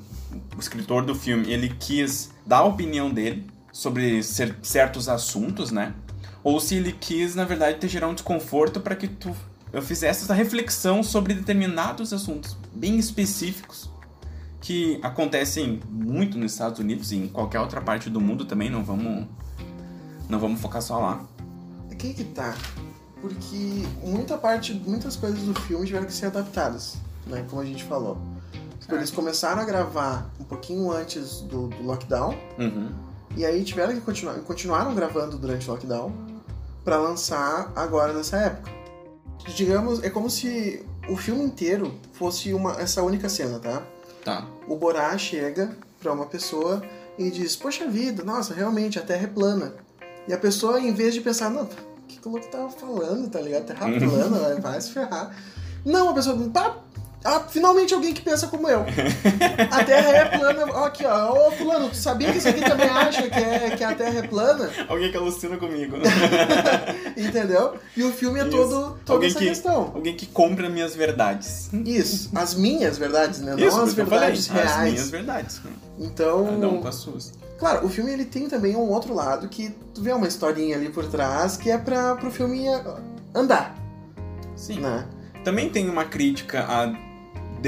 o 0.55 0.59
escritor 0.61 1.03
do 1.03 1.13
filme, 1.13 1.51
ele 1.51 1.67
quis 1.77 2.29
dar 2.45 2.59
a 2.59 2.63
opinião 2.63 3.09
dele 3.11 3.45
sobre 3.73 4.23
cer- 4.23 4.55
certos 4.63 5.09
assuntos, 5.09 5.69
né? 5.69 5.93
Ou 6.41 6.61
se 6.61 6.75
ele 6.75 6.93
quis, 6.93 7.35
na 7.35 7.43
verdade, 7.43 7.77
te 7.77 7.89
gerar 7.89 8.07
um 8.07 8.13
desconforto 8.13 8.79
para 8.79 8.95
que 8.95 9.09
tu 9.09 9.35
fizesse 9.81 10.23
essa 10.23 10.33
reflexão 10.33 11.03
sobre 11.03 11.33
determinados 11.33 12.13
assuntos 12.13 12.55
bem 12.73 12.97
específicos 12.97 13.89
que 14.65 14.99
acontecem 15.03 15.79
muito 15.91 16.39
nos 16.39 16.53
Estados 16.53 16.79
Unidos 16.79 17.11
e 17.11 17.17
em 17.17 17.27
qualquer 17.27 17.59
outra 17.59 17.79
parte 17.81 18.09
do 18.09 18.19
mundo 18.19 18.45
também, 18.45 18.67
não 18.67 18.83
vamos. 18.83 19.27
Não 20.27 20.39
vamos 20.39 20.59
focar 20.59 20.81
só 20.81 20.97
lá. 20.97 21.23
Quem 21.99 22.13
que 22.13 22.23
tá? 22.23 22.55
Porque 23.21 23.83
muita 24.03 24.37
parte, 24.39 24.73
muitas 24.73 25.15
coisas 25.15 25.39
do 25.43 25.53
filme 25.61 25.85
tiveram 25.85 26.07
que 26.07 26.13
ser 26.13 26.25
adaptadas, 26.27 26.97
né? 27.27 27.45
Como 27.47 27.61
a 27.61 27.65
gente 27.65 27.83
falou. 27.83 28.17
Tipo, 28.81 28.95
Eles 28.95 29.11
começaram 29.11 29.61
a 29.61 29.65
gravar 29.65 30.31
um 30.39 30.43
pouquinho 30.43 30.91
antes 30.91 31.41
do, 31.41 31.67
do 31.67 31.83
lockdown, 31.83 32.35
Uhum. 32.57 32.89
e 33.37 33.45
aí 33.45 33.63
tiveram 33.63 33.93
que 33.93 34.01
continuar, 34.01 34.33
continuaram 34.39 34.95
gravando 34.95 35.37
durante 35.37 35.69
o 35.69 35.73
lockdown 35.73 36.11
pra 36.83 36.97
lançar 36.97 37.71
agora 37.75 38.13
nessa 38.13 38.37
época. 38.37 38.71
Digamos, 39.55 40.01
é 40.03 40.09
como 40.09 40.27
se 40.27 40.83
o 41.07 41.15
filme 41.15 41.43
inteiro 41.43 41.93
fosse 42.13 42.51
uma, 42.51 42.79
essa 42.81 43.03
única 43.03 43.29
cena, 43.29 43.59
tá? 43.59 43.83
Tá. 44.23 44.43
O 44.67 44.75
Borá 44.75 45.17
chega 45.17 45.75
pra 46.01 46.11
uma 46.13 46.25
pessoa 46.25 46.81
e 47.17 47.29
diz: 47.29 47.55
Poxa 47.55 47.87
vida, 47.87 48.23
nossa, 48.23 48.53
realmente 48.53 48.97
a 48.99 49.01
Terra 49.01 49.23
é 49.23 49.27
plana. 49.27 49.73
E 50.27 50.33
a 50.33 50.37
pessoa, 50.37 50.79
em 50.79 50.93
vez 50.93 51.13
de 51.13 51.21
pensar, 51.21 51.49
não, 51.51 51.63
o 51.63 51.67
que, 52.07 52.17
que 52.19 52.27
o 52.27 52.31
louco 52.31 52.47
tava 52.47 52.69
falando, 52.69 53.29
tá 53.29 53.39
ligado? 53.39 53.65
Terra 53.65 53.85
plana, 53.99 54.37
vai- 54.39 54.59
vai 54.59 54.81
se 54.81 54.91
ferrar. 54.91 55.35
Não, 55.85 56.09
a 56.09 56.13
pessoa, 56.13 56.35
pá, 56.51 56.77
ah, 57.25 57.39
finalmente 57.49 57.91
alguém 57.91 58.13
que 58.13 58.21
pensa 58.21 58.45
como 58.47 58.69
eu. 58.69 58.85
A 59.71 59.83
Terra 59.83 60.09
é 60.09 60.37
plana. 60.37 60.65
Ó, 60.71 60.85
aqui, 60.85 61.03
ó. 61.03 61.47
Ô, 61.47 61.51
Fulano, 61.51 61.89
tu 61.89 61.95
sabia 61.95 62.31
que 62.31 62.37
isso 62.37 62.47
aqui 62.47 62.61
também 62.61 62.87
acha 62.87 63.27
que, 63.27 63.39
é, 63.39 63.71
que 63.75 63.83
a 63.83 63.95
Terra 63.95 64.19
é 64.19 64.27
plana? 64.27 64.69
Alguém 64.87 65.09
que 65.09 65.17
alucina 65.17 65.57
comigo. 65.57 65.97
Entendeu? 67.17 67.75
E 67.97 68.03
o 68.03 68.11
filme 68.11 68.39
é 68.39 68.43
Isso. 68.43 68.51
todo, 68.51 68.99
toda 69.03 69.13
Alguém 69.13 69.29
essa 69.29 69.39
que, 69.39 69.45
questão. 69.45 69.91
Alguém 69.95 70.15
que 70.15 70.27
compra 70.27 70.69
minhas 70.69 70.95
verdades. 70.95 71.69
Isso, 71.73 72.29
as 72.35 72.53
minhas 72.53 72.99
verdades, 72.99 73.39
né? 73.39 73.55
Isso, 73.57 73.75
Não 73.75 73.85
as 73.85 73.97
eu 73.97 74.05
falei, 74.05 74.19
verdades 74.19 74.49
As 74.49 74.53
minhas 74.53 74.75
reais. 74.75 75.09
verdades. 75.09 75.61
Então. 75.97 76.45
Cada 76.45 76.67
um 76.67 76.79
com 76.81 76.87
as 76.87 76.95
suas. 76.95 77.33
Claro, 77.57 77.87
o 77.87 77.89
filme 77.89 78.11
ele 78.11 78.25
tem 78.25 78.47
também 78.47 78.75
um 78.75 78.89
outro 78.89 79.15
lado 79.15 79.47
que 79.47 79.69
tu 79.95 80.01
vê 80.01 80.11
uma 80.11 80.27
historinha 80.27 80.75
ali 80.75 80.89
por 80.89 81.07
trás 81.07 81.57
que 81.57 81.71
é 81.71 81.77
para 81.77 82.15
pro 82.15 82.29
filme 82.29 82.65
andar, 83.33 83.75
Sim. 84.55 84.81
né? 84.81 85.07
Também 85.43 85.69
tem 85.69 85.89
uma 85.89 86.05
crítica 86.05 86.65
a 86.67 87.04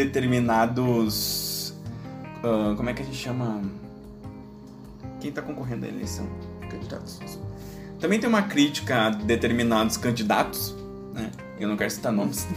determinados. 0.06 1.74
ah, 2.44 2.74
como 2.77 2.89
é 2.89 2.94
que 2.94 3.01
a 3.01 3.06
gente 3.06 3.18
chama? 3.18 3.63
Quem 5.20 5.32
tá 5.32 5.42
concorrendo 5.42 5.86
à 5.86 5.89
eleição? 5.89 6.27
Candidatos. 6.70 7.20
Também 8.00 8.20
tem 8.20 8.30
uma 8.30 8.44
crítica 8.44 9.08
a 9.08 9.10
determinados 9.10 9.98
candidatos, 9.98 10.75
né? 11.13 11.32
Eu 11.60 11.68
não 11.68 11.75
quero 11.75 11.89
citar 11.89 12.12
nomes. 12.12 12.48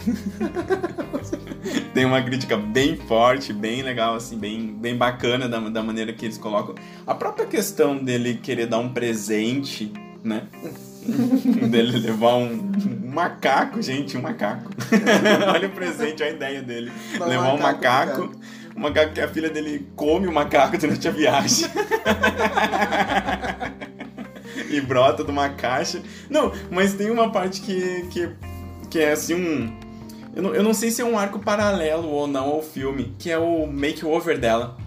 tem 1.95 2.05
uma 2.05 2.21
crítica 2.21 2.55
bem 2.55 2.95
forte, 2.95 3.51
bem 3.51 3.81
legal, 3.81 4.13
assim, 4.13 4.37
bem, 4.37 4.75
bem 4.75 4.95
bacana 4.95 5.49
da, 5.49 5.59
da 5.59 5.81
maneira 5.81 6.13
que 6.13 6.25
eles 6.25 6.37
colocam. 6.37 6.75
A 7.07 7.15
própria 7.15 7.47
questão 7.47 7.97
dele 7.97 8.35
querer 8.35 8.67
dar 8.67 8.77
um 8.77 8.93
presente, 8.93 9.91
né? 10.23 10.47
dele 11.69 11.97
levar 11.99 12.35
um, 12.35 12.71
um 13.05 13.11
macaco, 13.13 13.81
gente, 13.81 14.17
um 14.17 14.21
macaco. 14.21 14.69
Olha 15.53 15.67
o 15.67 15.71
presente, 15.71 16.23
olha 16.23 16.31
a 16.31 16.35
ideia 16.35 16.61
dele. 16.61 16.91
Dá 17.17 17.25
levar 17.25 17.53
um 17.53 17.59
macaco 17.59 18.21
macaco, 18.21 18.39
um 18.75 18.79
macaco 18.79 19.13
que 19.13 19.21
a 19.21 19.27
filha 19.27 19.49
dele 19.49 19.87
come 19.95 20.27
o 20.27 20.31
macaco 20.31 20.77
durante 20.77 21.07
a 21.07 21.11
viagem. 21.11 21.67
e 24.69 24.79
brota 24.81 25.23
de 25.23 25.31
uma 25.31 25.49
caixa. 25.49 26.01
Não, 26.29 26.51
mas 26.69 26.93
tem 26.93 27.09
uma 27.09 27.31
parte 27.31 27.61
que, 27.61 28.05
que, 28.11 28.29
que 28.89 28.99
é 28.99 29.11
assim 29.11 29.35
um. 29.35 29.79
Eu 30.33 30.43
não, 30.43 30.55
eu 30.55 30.63
não 30.63 30.73
sei 30.73 30.91
se 30.91 31.01
é 31.01 31.05
um 31.05 31.17
arco 31.17 31.39
paralelo 31.39 32.07
ou 32.07 32.25
não 32.27 32.45
ao 32.45 32.61
filme, 32.61 33.13
que 33.19 33.29
é 33.29 33.37
o 33.37 33.67
make-over 33.67 34.39
dela. 34.39 34.77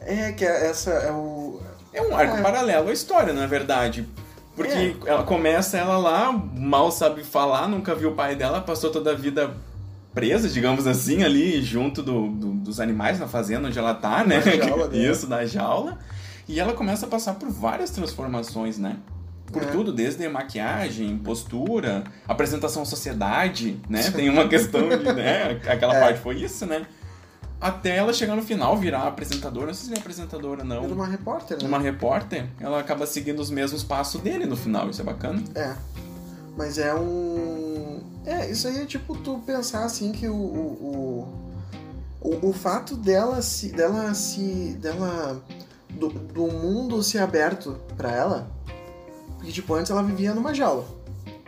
É, 0.00 0.32
que 0.32 0.44
é- 0.44 0.70
essa 0.70 0.90
é 0.90 1.12
o. 1.12 1.60
É 1.92 2.02
um 2.02 2.16
arco 2.16 2.38
É. 2.38 2.42
paralelo 2.42 2.88
à 2.88 2.92
história, 2.92 3.32
na 3.32 3.46
verdade. 3.46 4.04
Porque 4.56 4.94
ela 5.06 5.22
começa 5.24 5.76
ela 5.76 5.96
lá, 5.98 6.32
mal 6.32 6.90
sabe 6.90 7.24
falar, 7.24 7.68
nunca 7.68 7.94
viu 7.94 8.10
o 8.10 8.14
pai 8.14 8.36
dela, 8.36 8.60
passou 8.60 8.90
toda 8.90 9.10
a 9.10 9.14
vida 9.14 9.52
presa, 10.14 10.48
digamos 10.48 10.86
assim, 10.86 11.24
ali 11.24 11.60
junto 11.60 12.00
do, 12.02 12.28
do- 12.28 12.52
dos 12.52 12.78
animais 12.78 13.18
na 13.18 13.26
fazenda 13.26 13.66
onde 13.66 13.76
ela 13.78 13.94
tá, 13.94 14.22
né? 14.24 14.40
Na. 14.40 14.94
Isso, 14.96 15.28
na 15.28 15.44
jaula. 15.44 15.98
E 16.48 16.60
ela 16.60 16.72
começa 16.72 17.06
a 17.06 17.08
passar 17.08 17.34
por 17.34 17.48
várias 17.50 17.90
transformações, 17.90 18.78
né? 18.78 18.96
Por 19.52 19.62
É. 19.62 19.66
tudo, 19.66 19.92
desde 19.92 20.28
maquiagem, 20.28 21.16
postura, 21.18 22.04
apresentação 22.28 22.82
à 22.82 22.84
sociedade, 22.84 23.80
né? 23.88 24.02
Tem 24.10 24.28
uma 24.28 24.46
questão 24.48 24.88
de, 24.88 25.12
né? 25.12 25.60
Aquela 25.66 25.96
É. 25.96 26.00
parte 26.00 26.20
foi 26.20 26.36
isso, 26.36 26.64
né? 26.64 26.86
Até 27.64 27.96
ela 27.96 28.12
chegar 28.12 28.36
no 28.36 28.42
final, 28.42 28.76
virar 28.76 29.06
apresentadora. 29.06 29.68
Não 29.68 29.74
sei 29.74 29.88
se 29.88 29.94
é 29.94 29.98
apresentadora 29.98 30.62
não 30.62 30.84
Era 30.84 30.92
uma 30.92 31.06
repórter, 31.06 31.56
né? 31.56 31.66
uma 31.66 31.78
repórter, 31.78 32.46
ela 32.60 32.78
acaba 32.78 33.06
seguindo 33.06 33.40
os 33.40 33.48
mesmos 33.48 33.82
passos 33.82 34.20
dele 34.20 34.44
no 34.44 34.54
final, 34.54 34.90
isso 34.90 35.00
é 35.00 35.04
bacana. 35.04 35.42
É. 35.54 35.74
Mas 36.58 36.76
é 36.76 36.94
um. 36.94 38.02
É, 38.26 38.50
isso 38.50 38.68
aí 38.68 38.82
é 38.82 38.84
tipo 38.84 39.16
tu 39.16 39.38
pensar 39.46 39.82
assim 39.82 40.12
que 40.12 40.28
o. 40.28 40.34
O, 40.34 41.28
o, 42.20 42.50
o, 42.50 42.52
fato 42.52 42.96
dela 42.96 43.40
se. 43.40 43.70
dela 43.72 44.12
se. 44.12 44.76
dela. 44.78 45.42
Do, 45.88 46.10
do 46.10 46.46
mundo 46.48 47.02
ser 47.02 47.20
aberto 47.20 47.80
pra 47.96 48.12
ela. 48.12 48.50
Porque, 49.36 49.52
tipo, 49.52 49.72
antes 49.72 49.90
ela 49.90 50.02
vivia 50.02 50.34
numa 50.34 50.52
jaula, 50.52 50.84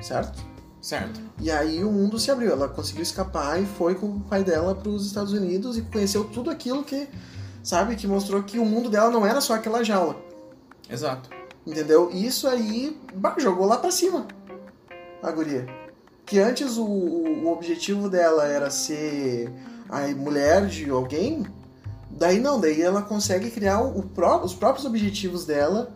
certo? 0.00 0.42
Certo. 0.87 1.21
E 1.40 1.50
aí 1.50 1.83
o 1.83 1.90
mundo 1.90 2.16
se 2.16 2.31
abriu. 2.31 2.52
Ela 2.52 2.69
conseguiu 2.69 3.02
escapar 3.02 3.61
e 3.61 3.66
foi 3.66 3.97
com 3.97 4.07
o 4.07 4.21
pai 4.21 4.45
dela 4.45 4.73
para 4.73 4.88
os 4.88 5.05
Estados 5.05 5.33
Unidos 5.33 5.76
e 5.76 5.83
conheceu 5.83 6.23
tudo 6.23 6.49
aquilo 6.49 6.85
que, 6.85 7.09
sabe, 7.61 7.97
que 7.97 8.07
mostrou 8.07 8.40
que 8.45 8.61
o 8.61 8.64
mundo 8.64 8.88
dela 8.88 9.11
não 9.11 9.26
era 9.26 9.40
só 9.40 9.55
aquela 9.55 9.83
jaula. 9.83 10.14
Exato. 10.88 11.28
Entendeu? 11.66 12.09
E 12.12 12.25
Isso 12.25 12.47
aí 12.47 12.97
bah, 13.16 13.35
jogou 13.37 13.66
lá 13.66 13.78
pra 13.78 13.90
cima 13.90 14.28
a 15.21 15.33
guria. 15.33 15.66
Que 16.25 16.38
antes 16.38 16.76
o, 16.76 16.85
o, 16.87 17.47
o 17.47 17.52
objetivo 17.52 18.09
dela 18.09 18.45
era 18.47 18.71
ser 18.71 19.50
a 19.88 20.07
mulher 20.14 20.66
de 20.69 20.88
alguém, 20.88 21.45
daí 22.09 22.38
não, 22.38 22.61
daí 22.61 22.81
ela 22.81 23.02
consegue 23.02 23.50
criar 23.50 23.81
o, 23.81 24.02
pró- 24.05 24.40
os 24.45 24.55
próprios 24.55 24.87
objetivos 24.87 25.45
dela 25.45 25.90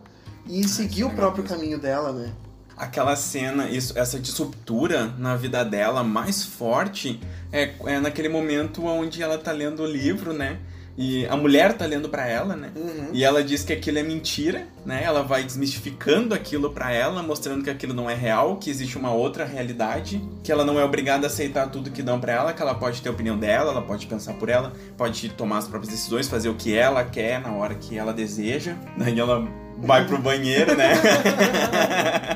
e 0.45 0.67
seguir 0.67 1.03
o 1.05 1.07
legal 1.07 1.17
próprio 1.17 1.45
caminho 1.45 1.79
dela, 1.79 2.11
né? 2.11 2.33
Aquela 2.81 3.15
cena, 3.15 3.69
isso, 3.69 3.97
essa 3.97 4.19
disruptura 4.19 5.13
na 5.19 5.35
vida 5.35 5.63
dela 5.63 6.03
mais 6.03 6.43
forte 6.43 7.19
é, 7.51 7.73
é 7.85 7.99
naquele 7.99 8.27
momento 8.27 8.83
onde 8.83 9.21
ela 9.21 9.37
tá 9.37 9.51
lendo 9.51 9.83
o 9.83 9.85
livro, 9.85 10.33
né? 10.33 10.57
E 10.97 11.27
a 11.27 11.37
mulher 11.37 11.73
tá 11.73 11.85
lendo 11.85 12.09
pra 12.09 12.27
ela, 12.27 12.55
né? 12.55 12.71
Uhum. 12.75 13.09
E 13.13 13.23
ela 13.23 13.43
diz 13.43 13.63
que 13.63 13.71
aquilo 13.71 13.99
é 13.99 14.03
mentira, 14.03 14.67
né? 14.83 15.01
Ela 15.03 15.21
vai 15.21 15.43
desmistificando 15.43 16.33
aquilo 16.33 16.71
pra 16.71 16.91
ela, 16.91 17.21
mostrando 17.21 17.63
que 17.63 17.69
aquilo 17.69 17.93
não 17.93 18.09
é 18.09 18.15
real, 18.15 18.57
que 18.57 18.69
existe 18.69 18.97
uma 18.97 19.13
outra 19.13 19.45
realidade, 19.45 20.19
que 20.43 20.51
ela 20.51 20.65
não 20.65 20.79
é 20.79 20.83
obrigada 20.83 21.25
a 21.25 21.27
aceitar 21.27 21.69
tudo 21.69 21.91
que 21.91 22.01
dão 22.01 22.19
pra 22.19 22.33
ela, 22.33 22.51
que 22.51 22.61
ela 22.61 22.73
pode 22.73 23.01
ter 23.01 23.09
a 23.09 23.11
opinião 23.11 23.37
dela, 23.37 23.71
ela 23.71 23.81
pode 23.81 24.07
pensar 24.07 24.33
por 24.33 24.49
ela, 24.49 24.73
pode 24.97 25.29
tomar 25.29 25.59
as 25.59 25.67
próprias 25.67 25.93
decisões, 25.93 26.27
fazer 26.27 26.49
o 26.49 26.55
que 26.55 26.75
ela 26.75 27.03
quer 27.03 27.39
na 27.39 27.51
hora 27.51 27.75
que 27.75 27.95
ela 27.95 28.11
deseja. 28.11 28.75
Daí 28.97 29.19
ela 29.19 29.47
vai 29.77 30.05
pro 30.05 30.17
banheiro, 30.17 30.75
né? 30.75 30.93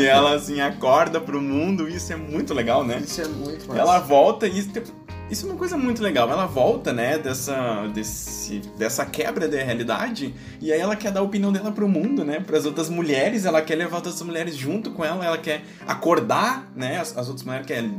e 0.00 0.06
ela 0.06 0.34
assim 0.34 0.60
acorda 0.60 1.20
pro 1.20 1.40
mundo, 1.40 1.88
isso 1.88 2.12
é 2.12 2.16
muito 2.16 2.54
legal, 2.54 2.84
né? 2.84 3.00
Isso 3.04 3.20
é 3.20 3.28
muito 3.28 3.68
massa. 3.68 3.80
Ela 3.80 3.98
volta 3.98 4.46
e 4.46 4.58
isso, 4.58 4.70
isso 5.30 5.46
é 5.46 5.50
uma 5.50 5.58
coisa 5.58 5.76
muito 5.76 6.02
legal. 6.02 6.28
Ela 6.28 6.46
volta, 6.46 6.92
né, 6.92 7.16
dessa, 7.16 7.86
desse, 7.94 8.58
dessa 8.76 9.06
quebra 9.06 9.46
da 9.46 9.62
realidade 9.62 10.34
e 10.60 10.72
aí 10.72 10.80
ela 10.80 10.96
quer 10.96 11.12
dar 11.12 11.20
a 11.20 11.22
opinião 11.22 11.52
dela 11.52 11.70
pro 11.70 11.88
mundo, 11.88 12.24
né, 12.24 12.40
para 12.40 12.58
as 12.58 12.66
outras 12.66 12.88
mulheres. 12.88 13.44
Ela 13.44 13.62
quer 13.62 13.76
levar 13.76 13.98
outras 13.98 14.20
mulheres 14.22 14.56
junto 14.56 14.90
com 14.90 15.04
ela. 15.04 15.24
Ela 15.24 15.38
quer 15.38 15.62
acordar, 15.86 16.68
né, 16.74 16.98
as, 16.98 17.16
as 17.16 17.28
outras 17.28 17.44
mulheres 17.44 17.66
querem 17.66 17.98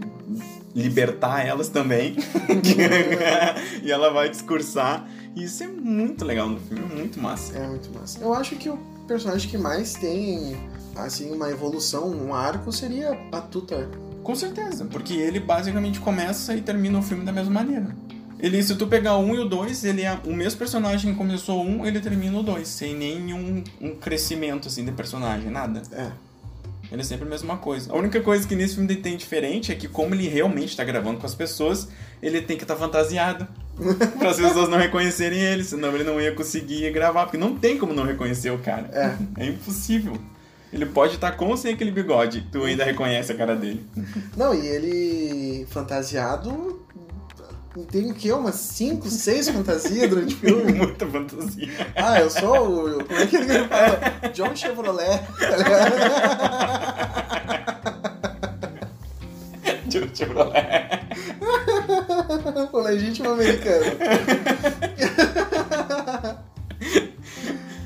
libertar 0.75 1.45
elas 1.45 1.69
também. 1.69 2.17
e 3.81 3.91
ela 3.91 4.11
vai 4.11 4.29
discursar. 4.29 5.07
E 5.33 5.45
isso 5.45 5.63
é 5.63 5.67
muito 5.67 6.25
legal 6.25 6.49
no 6.49 6.59
filme, 6.59 6.83
é 6.83 6.95
muito 6.95 7.19
massa. 7.19 7.57
É 7.57 7.65
muito 7.65 7.89
massa. 7.97 8.19
Eu 8.19 8.33
acho 8.33 8.55
que 8.57 8.69
o 8.69 8.77
personagem 9.07 9.49
que 9.49 9.57
mais 9.57 9.93
tem, 9.93 10.57
assim, 10.95 11.31
uma 11.31 11.49
evolução, 11.49 12.09
um 12.09 12.33
arco, 12.33 12.71
seria 12.71 13.17
a 13.31 13.41
Tuta. 13.41 13.89
Com 14.23 14.35
certeza, 14.35 14.85
porque 14.85 15.13
ele 15.13 15.39
basicamente 15.39 15.99
começa 15.99 16.55
e 16.55 16.61
termina 16.61 16.99
o 16.99 17.01
filme 17.01 17.25
da 17.25 17.31
mesma 17.31 17.51
maneira. 17.51 17.95
Ele, 18.39 18.61
se 18.61 18.75
tu 18.75 18.87
pegar 18.87 19.17
o 19.17 19.23
um 19.23 19.35
e 19.35 19.39
o 19.39 19.45
dois, 19.45 19.83
ele 19.83 20.01
é 20.01 20.19
o 20.25 20.33
mesmo 20.33 20.57
personagem 20.57 21.11
que 21.11 21.17
começou 21.17 21.63
um, 21.63 21.85
ele 21.85 21.99
termina 21.99 22.39
o 22.39 22.43
dois, 22.43 22.67
sem 22.67 22.95
nenhum 22.95 23.63
um 23.79 23.95
crescimento 23.95 24.67
assim 24.67 24.83
de 24.83 24.91
personagem, 24.91 25.51
nada. 25.51 25.81
É. 25.91 26.11
Ele 26.91 27.01
é 27.01 27.03
sempre 27.05 27.25
a 27.25 27.29
mesma 27.29 27.57
coisa. 27.57 27.93
A 27.93 27.95
única 27.95 28.19
coisa 28.19 28.47
que 28.47 28.55
nesse 28.55 28.75
filme 28.75 28.95
tem 28.95 29.15
diferente 29.15 29.71
é 29.71 29.75
que 29.75 29.87
como 29.87 30.13
ele 30.13 30.27
realmente 30.27 30.75
tá 30.75 30.83
gravando 30.83 31.19
com 31.19 31.25
as 31.25 31.35
pessoas, 31.35 31.87
ele 32.21 32.41
tem 32.41 32.57
que 32.57 32.63
estar 32.63 32.75
fantasiado. 32.75 33.47
para 34.19 34.29
as 34.29 34.37
pessoas 34.37 34.69
não 34.69 34.77
reconhecerem 34.77 35.39
ele, 35.39 35.63
senão 35.63 35.95
ele 35.95 36.03
não 36.03 36.19
ia 36.19 36.33
conseguir 36.33 36.91
gravar, 36.91 37.25
porque 37.25 37.37
não 37.37 37.55
tem 37.55 37.77
como 37.77 37.93
não 37.93 38.03
reconhecer 38.03 38.51
o 38.51 38.59
cara. 38.59 38.89
É. 38.91 39.43
É 39.43 39.45
impossível. 39.47 40.17
Ele 40.73 40.85
pode 40.85 41.15
estar 41.15 41.31
com 41.33 41.47
ou 41.47 41.57
sem 41.57 41.73
aquele 41.73 41.91
bigode, 41.91 42.47
tu 42.51 42.63
ainda 42.63 42.83
reconhece 42.85 43.31
a 43.31 43.35
cara 43.35 43.55
dele. 43.55 43.85
Não, 44.37 44.53
e 44.53 44.65
ele 44.65 45.67
fantasiado. 45.69 46.79
Tem 47.89 48.11
o 48.11 48.13
quê? 48.13 48.31
Umas 48.33 48.55
5, 48.55 49.09
6 49.09 49.49
fantasias 49.49 50.09
durante 50.09 50.35
o 50.35 50.37
filme? 50.39 50.73
Muita 50.73 51.07
fantasia. 51.07 51.69
Ah, 51.95 52.19
eu 52.19 52.29
sou 52.29 52.87
o. 52.97 53.03
Como 53.05 53.19
é 53.19 53.25
que 53.25 53.35
ele 53.37 53.67
fala? 53.67 54.29
John 54.33 54.55
Chevrolet. 54.55 55.19
tá 59.91 59.99
um 59.99 60.09
Chevrolet. 60.15 60.99
o 62.71 62.79
legítimo 62.79 63.29
americano. 63.31 63.85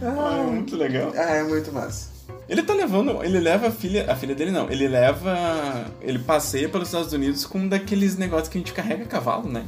Ah, 0.08 0.43
muito 0.43 0.76
legal. 0.76 1.12
Ah, 1.15 1.36
é 1.36 1.43
muito 1.43 1.71
massa. 1.71 2.10
Ele 2.47 2.62
tá 2.63 2.73
levando. 2.73 3.23
Ele 3.23 3.39
leva 3.39 3.67
a 3.67 3.71
filha. 3.71 4.12
A 4.12 4.15
filha 4.15 4.36
dele 4.36 4.51
não. 4.51 4.69
Ele 4.69 4.88
leva. 4.88 5.36
Ele 6.01 6.19
passeia 6.19 6.69
pelos 6.69 6.88
Estados 6.89 7.12
Unidos 7.13 7.45
com 7.45 7.60
um 7.60 7.67
daqueles 7.67 8.17
negócios 8.17 8.49
que 8.49 8.58
a 8.58 8.62
gente 8.62 8.73
carrega 8.73 9.03
a 9.03 9.08
cavalo, 9.08 9.49
né? 9.51 9.63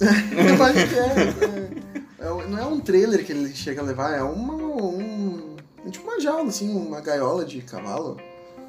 Eu 0.00 0.62
acho 0.64 0.88
que 0.88 0.94
é. 0.94 2.24
é- 2.24 2.26
é- 2.26 2.46
não 2.48 2.58
é 2.58 2.66
um 2.66 2.80
trailer 2.80 3.24
que 3.24 3.32
ele 3.32 3.54
chega 3.54 3.80
a 3.80 3.84
levar, 3.84 4.10
é 4.16 4.22
uma. 4.22 4.54
Um, 4.54 5.56
é 5.86 5.90
tipo 5.90 6.06
uma 6.10 6.20
jaula, 6.20 6.48
assim, 6.48 6.74
uma 6.74 7.00
gaiola 7.00 7.44
de 7.44 7.60
cavalo. 7.62 8.16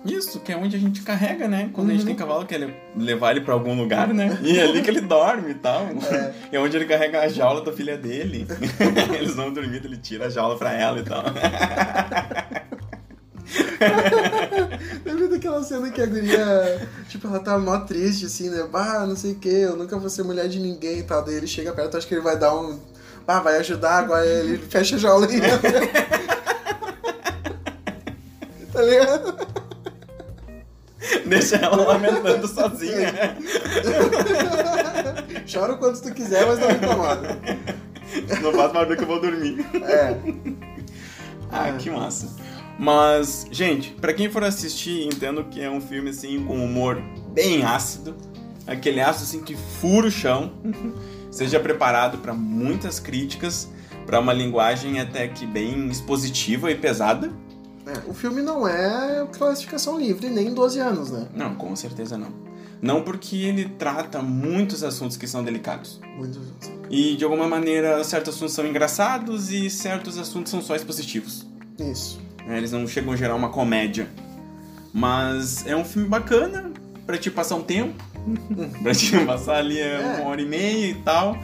Isso, 0.06 0.39
que 0.39 0.52
é 0.52 0.56
onde 0.58 0.76
a 0.76 0.80
gente 0.80 1.02
carrega, 1.02 1.48
né? 1.48 1.71
Quando 1.74 1.89
a 1.89 1.93
gente 1.93 2.02
Uhum. 2.02 2.06
tem 2.08 2.15
cavalo, 2.15 2.45
quer 2.45 2.69
levar 2.95 3.32
ele 3.32 3.41
pra 3.41 3.56
algum 3.56 3.76
lugar, 3.76 4.13
né? 4.13 4.38
E 4.43 4.60
é 4.60 4.63
ali 4.63 4.84
que 4.84 4.89
ele 4.91 5.02
dorme 5.02 5.50
e 5.52 5.56
tal. 5.56 5.82
É. 6.12 6.34
É 6.52 6.60
onde 6.60 6.78
ele 6.78 6.86
carrega 6.86 7.21
a 7.21 7.28
jaula 7.28 7.62
da 7.62 7.74
filha 7.74 7.98
dele. 7.98 8.45
Eles 9.17 9.34
vão 9.36 9.52
dormir, 9.52 9.82
ele 9.84 9.98
tira 9.98 10.28
a 10.28 10.30
jaula 10.30 10.58
pra 10.60 10.74
ela 10.74 11.00
e 11.00 11.04
tal. 11.04 11.24
Lembra 15.06 15.28
daquela 15.28 15.64
cena 15.64 15.90
que 15.90 16.02
a 16.02 16.06
guria, 16.06 16.88
tipo, 17.10 17.28
ela 17.28 17.40
tá 17.40 17.58
mó 17.58 17.80
triste, 17.80 18.26
assim, 18.26 18.50
né? 18.50 18.64
Bah, 18.72 19.06
não 19.06 19.16
sei 19.16 19.34
o 19.34 19.36
que, 19.36 19.50
eu 19.50 19.76
nunca 19.76 19.98
vou 19.98 20.10
ser 20.10 20.24
mulher 20.24 20.48
de 20.48 20.60
ninguém 20.60 21.00
e 21.00 21.04
tal. 21.04 21.24
Daí 21.24 21.36
ele 21.36 21.48
chega 21.48 21.74
perto, 21.74 21.98
acho 21.98 22.08
que 22.08 22.14
ele 22.14 22.22
vai 22.22 22.38
dar 22.38 22.56
um. 22.56 22.80
Ah, 23.28 23.40
vai 23.40 23.58
ajudar, 23.58 24.00
agora 24.00 24.26
ele 24.26 24.58
fecha 24.58 24.96
a 24.96 25.00
jaula 25.00 25.28
e 25.32 25.38
entra. 25.38 26.16
Tá 28.76 28.82
ligado? 28.82 29.48
Deixa 31.26 31.56
ela 31.56 31.78
lamentando 31.78 32.46
sozinha. 32.46 33.38
Chora 35.52 35.74
o 35.74 35.78
quanto 35.78 36.02
tu 36.02 36.14
quiser, 36.14 36.46
mas 36.46 36.60
não 36.60 36.68
me 36.68 36.74
incomoda. 36.74 37.40
Não 38.42 38.52
faz 38.52 38.74
barulho 38.74 38.98
que 38.98 39.04
eu 39.04 39.08
vou 39.08 39.22
dormir. 39.22 39.66
É. 39.84 40.18
Ah, 41.52 41.72
que 41.80 41.90
massa. 41.90 42.28
Mas, 42.78 43.48
gente, 43.52 43.92
pra 43.92 44.14
quem 44.14 44.30
for 44.30 44.44
assistir, 44.44 45.06
entendo 45.06 45.44
que 45.46 45.62
é 45.62 45.70
um 45.70 45.80
filme 45.80 46.10
assim 46.10 46.44
com 46.46 46.64
humor 46.64 47.02
bem 47.34 47.64
ácido, 47.64 48.16
aquele 48.68 49.00
ácido 49.00 49.24
assim 49.24 49.42
que 49.44 49.56
fura 49.56 50.08
o 50.08 50.12
chão. 50.12 50.52
Seja 51.32 51.60
preparado 51.60 52.20
pra 52.20 52.34
muitas 52.34 53.00
críticas, 53.00 53.70
pra 54.06 54.20
uma 54.20 54.32
linguagem 54.32 55.00
até 55.02 55.28
que 55.28 55.46
bem 55.46 55.90
expositiva 55.90 56.72
e 56.72 56.76
pesada. 56.76 57.30
É, 57.86 58.10
O 58.10 58.14
filme 58.14 58.42
não 58.42 58.68
é 58.68 59.28
classificação 59.38 60.00
livre, 60.00 60.30
nem 60.30 60.54
12 60.54 60.80
anos, 60.80 61.12
né? 61.12 61.28
Não, 61.36 61.56
com 61.56 61.76
certeza 61.76 62.18
não. 62.18 62.30
Não 62.82 63.02
porque 63.02 63.38
ele 63.38 63.70
trata 63.70 64.22
muitos 64.22 64.84
assuntos 64.84 65.18
que 65.18 65.28
são 65.28 65.44
delicados. 65.44 66.00
Muito. 66.16 66.40
E 66.90 67.16
de 67.16 67.24
alguma 67.24 67.48
maneira 67.48 68.04
certos 68.04 68.36
assuntos 68.36 68.54
são 68.54 68.66
engraçados 68.66 69.52
e 69.52 69.70
certos 69.70 70.18
assuntos 70.18 70.52
são 70.52 70.62
só 70.62 70.76
expositivos. 70.76 71.46
Isso. 71.80 72.20
Né? 72.46 72.58
Eles 72.58 72.72
não 72.72 72.88
chegam 72.88 73.14
a 73.14 73.16
gerar 73.16 73.36
uma 73.36 73.50
comédia. 73.50 74.10
Mas 74.94 75.66
é 75.66 75.76
um 75.76 75.84
filme 75.84 76.08
bacana, 76.08 76.72
pra 77.06 77.18
te 77.18 77.30
passar 77.30 77.56
um 77.56 77.64
tempo, 77.64 78.02
pra 78.82 78.94
te 78.94 79.26
passar 79.26 79.58
ali 79.58 79.80
é. 79.80 80.00
uma 80.00 80.30
hora 80.30 80.42
e 80.42 80.46
meia 80.46 80.88
e 80.88 80.96
tal, 80.96 81.38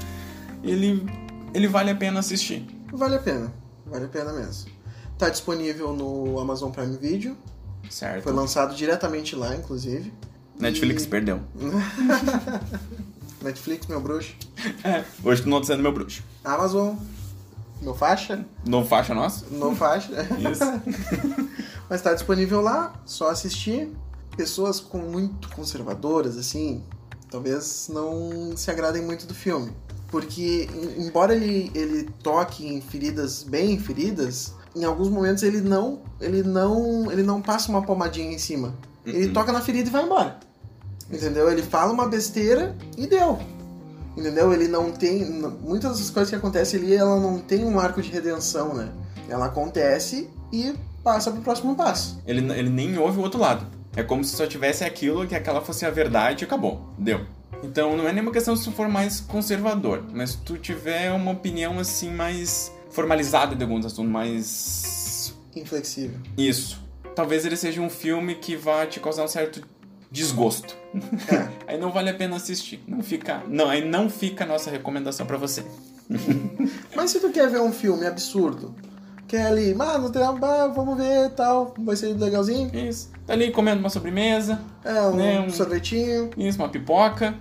ele, 0.64 1.06
ele 1.54 1.68
vale 1.68 1.92
a 1.92 1.96
pena 1.96 2.20
assistir. 2.20 2.66
Vale 2.92 3.16
a 3.16 3.20
pena, 3.20 3.54
vale 3.86 4.06
a 4.06 4.08
pena 4.08 4.32
mesmo. 4.34 4.72
Tá 5.18 5.30
disponível 5.30 5.94
no 5.94 6.40
Amazon 6.40 6.72
Prime 6.72 6.98
Video. 6.98 7.38
Certo. 7.90 8.24
Foi 8.24 8.32
lançado 8.32 8.74
diretamente 8.74 9.36
lá, 9.36 9.56
inclusive. 9.56 10.12
Netflix 10.60 11.04
e... 11.04 11.08
perdeu. 11.08 11.42
Netflix, 13.44 13.88
meu 13.88 14.00
bruxo. 14.00 14.34
É, 14.84 15.04
hoje 15.24 15.42
tu 15.42 15.50
não 15.50 15.60
tá 15.60 15.68
sendo 15.68 15.82
meu 15.82 15.92
bruxo. 15.92 16.24
Amazon, 16.44 16.96
no 17.82 17.94
faixa. 17.94 18.46
No 18.66 18.86
faixa 18.86 19.14
nosso? 19.14 19.46
No 19.52 19.76
faixa. 19.76 20.12
Isso. 20.38 20.64
Mas 21.90 22.00
está 22.00 22.14
disponível 22.14 22.62
lá, 22.62 22.94
só 23.06 23.30
assistir. 23.30 23.92
Pessoas 24.38 24.80
com 24.80 25.00
muito 25.00 25.50
conservadoras, 25.50 26.38
assim, 26.38 26.84
talvez 27.30 27.90
não 27.92 28.56
se 28.56 28.72
agradem 28.72 29.02
muito 29.02 29.26
do 29.26 29.34
filme. 29.34 29.74
Porque, 30.08 30.70
embora 30.98 31.34
ele, 31.34 31.72
ele 31.74 32.10
toque 32.22 32.66
em 32.66 32.82
feridas 32.82 33.44
bem 33.44 33.80
feridas, 33.80 34.54
em 34.76 34.84
alguns 34.84 35.10
momentos 35.10 35.44
ele 35.44 35.62
não, 35.62 36.02
ele 36.20 36.44
não, 36.44 37.12
ele 37.12 37.24
não 37.24 37.42
passa 37.42 37.70
uma 37.70 37.82
pomadinha 37.82 38.32
em 38.34 38.38
cima. 38.38 38.76
Ele 39.06 39.28
uhum. 39.28 39.34
toca 39.34 39.52
na 39.52 39.62
ferida 39.62 39.90
e 39.90 39.92
vai 39.92 40.04
embora. 40.04 40.40
Entendeu? 41.10 41.52
Ele 41.52 41.64
fala 41.64 41.92
uma 41.92 42.08
besteira 42.08 42.76
e 42.98 43.08
deu. 43.08 43.40
Entendeu? 44.16 44.54
Ele 44.54 44.68
não 44.68 44.92
tem. 44.92 45.24
Muitas 45.62 46.00
das 46.00 46.10
coisas 46.10 46.30
que 46.30 46.36
acontecem 46.36 46.80
ali, 46.80 46.96
ela 46.96 47.20
não 47.20 47.40
tem 47.40 47.64
um 47.64 47.80
arco 47.80 48.02
de 48.02 48.10
redenção, 48.10 48.74
né? 48.74 48.92
Ela 49.30 49.46
acontece 49.46 50.30
e 50.52 50.74
passa 51.04 51.32
pro 51.32 51.42
próximo 51.42 51.76
passo. 51.76 52.22
Ele, 52.26 52.52
ele 52.54 52.70
nem 52.70 52.98
ouve 52.98 53.18
o 53.18 53.22
outro 53.22 53.40
lado. 53.40 53.66
É 53.96 54.04
como 54.04 54.24
se 54.24 54.36
só 54.36 54.48
tivesse 54.48 54.84
aquilo, 54.84 55.28
que 55.28 55.36
aquela 55.36 55.62
fosse 55.62 55.86
a 55.86 55.90
verdade 55.90 56.44
e 56.44 56.46
acabou. 56.46 56.94
Deu. 56.98 57.26
Então 57.64 57.96
não 57.96 58.08
é 58.08 58.12
nenhuma 58.12 58.32
questão 58.32 58.56
se 58.56 58.64
tu 58.64 58.72
for 58.72 58.88
mais 58.88 59.20
conservador, 59.20 60.04
mas 60.12 60.32
se 60.32 60.38
tu 60.40 60.58
tiver 60.58 61.12
uma 61.12 61.32
opinião 61.32 61.80
assim 61.80 62.10
mais 62.10 62.72
formalizada 62.90 63.56
de 63.56 63.64
alguns 63.64 63.86
assuntos, 63.86 64.12
mais. 64.12 65.36
Inflexível. 65.56 66.18
Isso. 66.38 66.82
Talvez 67.16 67.46
ele 67.46 67.58
seja 67.58 67.82
um 67.82 67.90
filme 67.90 68.36
que 68.36 68.56
vá 68.56 68.86
te 68.86 69.00
causar 69.00 69.24
um 69.24 69.28
certo 69.28 69.62
desgosto. 70.12 70.76
É. 71.32 71.48
aí 71.74 71.80
não 71.80 71.92
vale 71.92 72.10
a 72.10 72.14
pena 72.14 72.36
assistir. 72.36 72.84
Não 72.86 73.02
fica, 73.02 73.42
não, 73.48 73.70
aí 73.70 73.84
não 73.84 74.10
fica 74.10 74.44
a 74.44 74.48
nossa 74.48 74.70
recomendação 74.70 75.26
para 75.26 75.38
você. 75.38 75.66
Mas 76.94 77.12
se 77.12 77.20
tu 77.20 77.32
quer 77.32 77.50
ver 77.50 77.62
um 77.62 77.72
filme 77.72 78.06
absurdo, 78.06 78.76
quer 79.28 79.46
ali, 79.46 79.74
mano, 79.74 80.12
vamos 80.76 80.98
ver 80.98 81.30
tal, 81.32 81.74
vai 81.80 81.96
ser 81.96 82.14
legalzinho. 82.14 82.70
Isso. 82.76 83.10
Tá 83.26 83.34
ali 83.34 83.52
comendo 83.52 83.80
uma 83.80 83.90
sobremesa. 83.90 84.60
É, 84.84 85.02
um, 85.04 85.16
né, 85.16 85.40
um 85.40 85.50
sorvetinho. 85.50 86.30
Isso, 86.38 86.60
uma 86.60 86.68
pipoca. 86.68 87.34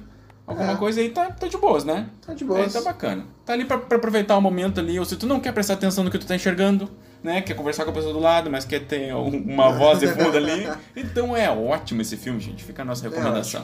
Alguma 0.47 0.73
é. 0.73 0.77
coisa 0.77 1.01
aí 1.01 1.11
tá, 1.11 1.31
tá 1.31 1.47
de 1.47 1.57
boas, 1.57 1.85
né? 1.85 2.09
Tá 2.25 2.35
de 2.35 2.45
boas. 2.45 2.63
Aí 2.63 2.71
tá 2.71 2.81
bacana. 2.81 3.25
Tá 3.45 3.53
ali 3.53 3.65
pra, 3.65 3.79
pra 3.79 3.97
aproveitar 3.99 4.37
o 4.37 4.41
momento 4.41 4.81
ali, 4.81 4.99
ou 4.99 5.05
se 5.05 5.17
tu 5.17 5.27
não 5.27 5.39
quer 5.39 5.53
prestar 5.53 5.75
atenção 5.75 6.03
no 6.03 6.11
que 6.11 6.19
tu 6.19 6.27
tá 6.27 6.35
enxergando, 6.35 6.91
né? 7.23 7.43
Quer 7.43 7.55
conversar 7.55 7.85
com 7.85 7.91
a 7.91 7.95
pessoa 7.95 8.13
do 8.13 8.21
lado, 8.21 8.51
mas 8.51 8.65
quer 8.65 8.81
ter 8.87 9.15
uma 9.15 9.71
voz 9.73 9.99
de 10.01 10.09
fundo 10.09 10.37
ali. 10.37 10.69
Então 10.97 11.37
é 11.37 11.51
ótimo 11.51 12.03
esse 12.03 12.17
filme, 12.17 12.41
gente. 12.41 12.65
Fica 12.65 12.83
a 12.83 12.85
nossa 12.85 13.07
é 13.07 13.11
recomendação. 13.11 13.63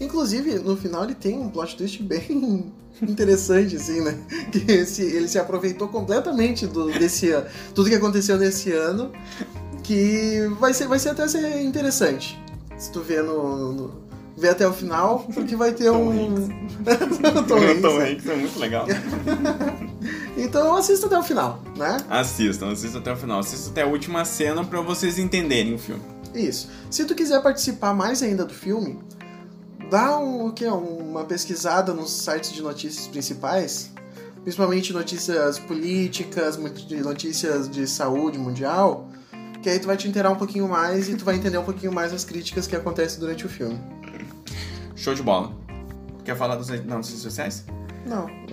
É 0.00 0.04
Inclusive, 0.04 0.58
no 0.60 0.76
final 0.76 1.04
ele 1.04 1.14
tem 1.14 1.38
um 1.38 1.50
plot 1.50 1.76
twist 1.76 2.02
bem 2.02 2.72
interessante, 3.02 3.76
assim, 3.76 4.00
né? 4.02 4.18
Que 4.50 4.72
esse, 4.72 5.02
ele 5.02 5.28
se 5.28 5.38
aproveitou 5.38 5.88
completamente 5.88 6.66
do, 6.66 6.90
desse 6.90 7.30
tudo 7.74 7.88
que 7.88 7.96
aconteceu 7.96 8.38
nesse 8.38 8.72
ano, 8.72 9.12
que 9.82 10.48
vai 10.58 10.72
ser, 10.72 10.88
vai 10.88 10.98
ser 10.98 11.10
até 11.10 11.28
ser 11.28 11.60
interessante. 11.62 12.40
Se 12.78 12.90
tu 12.90 13.02
vê 13.02 13.20
no, 13.20 13.72
no 13.72 14.09
vê 14.40 14.48
até 14.48 14.66
o 14.66 14.72
final, 14.72 15.26
porque 15.34 15.54
vai 15.54 15.72
ter 15.72 15.92
Tom 15.92 16.08
um. 16.08 16.34
Tom 17.46 17.58
Hanks. 17.58 17.82
Tom 17.82 18.00
Hanks 18.00 18.26
é 18.26 18.36
muito 18.36 18.58
legal. 18.58 18.86
então 20.36 20.74
assista 20.76 21.06
até 21.06 21.18
o 21.18 21.22
final, 21.22 21.62
né? 21.76 21.98
Assistam, 22.08 22.72
assistam 22.72 22.98
até 23.00 23.12
o 23.12 23.16
final. 23.16 23.40
Assistam 23.40 23.70
até 23.70 23.82
a 23.82 23.86
última 23.86 24.24
cena 24.24 24.64
para 24.64 24.80
vocês 24.80 25.18
entenderem 25.18 25.74
o 25.74 25.78
filme. 25.78 26.02
Isso. 26.34 26.70
Se 26.90 27.04
tu 27.04 27.14
quiser 27.14 27.42
participar 27.42 27.92
mais 27.92 28.22
ainda 28.22 28.44
do 28.44 28.54
filme, 28.54 28.98
dá 29.90 30.18
um, 30.18 30.46
o 30.46 30.52
que, 30.52 30.64
uma 30.64 31.24
pesquisada 31.24 31.92
nos 31.92 32.10
sites 32.10 32.52
de 32.52 32.62
notícias 32.62 33.06
principais, 33.08 33.90
principalmente 34.42 34.92
notícias 34.92 35.58
políticas, 35.58 36.56
notícias 37.04 37.68
de 37.68 37.86
saúde 37.86 38.38
mundial, 38.38 39.08
que 39.62 39.68
aí 39.68 39.78
tu 39.78 39.86
vai 39.86 39.96
te 39.98 40.08
inteirar 40.08 40.30
um 40.30 40.36
pouquinho 40.36 40.66
mais 40.66 41.10
e 41.10 41.14
tu 41.16 41.24
vai 41.24 41.34
entender 41.34 41.58
um 41.58 41.64
pouquinho 41.64 41.92
mais 41.92 42.12
as 42.14 42.24
críticas 42.24 42.66
que 42.66 42.74
acontecem 42.74 43.20
durante 43.20 43.44
o 43.44 43.48
filme. 43.48 43.78
Show 45.00 45.14
de 45.14 45.22
bola. 45.22 45.50
Quer 46.26 46.36
falar 46.36 46.56
das 46.56 46.68
redes 46.68 47.06
sociais? 47.06 47.64
Não. 48.04 48.26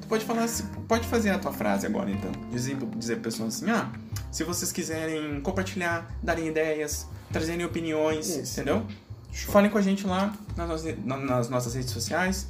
tu 0.00 0.06
pode 0.06 0.24
falar, 0.26 0.46
pode 0.86 1.08
fazer 1.08 1.30
a 1.30 1.38
tua 1.38 1.50
frase 1.50 1.86
agora 1.86 2.10
então. 2.10 2.30
Dizer, 2.50 2.76
dizer 2.94 3.14
para 3.14 3.24
pessoas 3.24 3.54
assim, 3.54 3.70
ah, 3.70 3.90
se 4.30 4.44
vocês 4.44 4.70
quiserem 4.70 5.40
compartilhar, 5.40 6.14
darem 6.22 6.48
ideias, 6.48 7.06
trazerem 7.32 7.64
opiniões, 7.64 8.28
Isso. 8.28 8.60
entendeu? 8.60 8.84
Show. 9.32 9.50
Falem 9.50 9.70
com 9.70 9.78
a 9.78 9.82
gente 9.82 10.06
lá 10.06 10.34
nas 10.54 10.68
nossas, 10.68 10.94
nas 11.06 11.48
nossas 11.48 11.74
redes 11.74 11.90
sociais. 11.90 12.46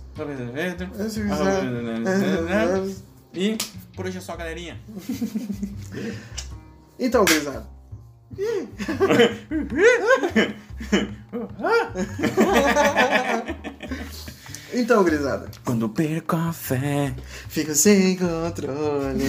E 3.35 3.57
por 3.95 4.07
hoje 4.07 4.19
é 4.19 4.21
só, 4.21 4.37
galerinha. 4.37 4.81
Então, 7.01 7.25
gurizada. 7.25 7.65
então, 14.73 15.03
grisada. 15.05 15.51
Quando 15.65 15.89
perco 15.89 16.37
a 16.37 16.53
fé, 16.53 17.15
fico 17.49 17.75
sem 17.75 18.17
controle. 18.17 19.25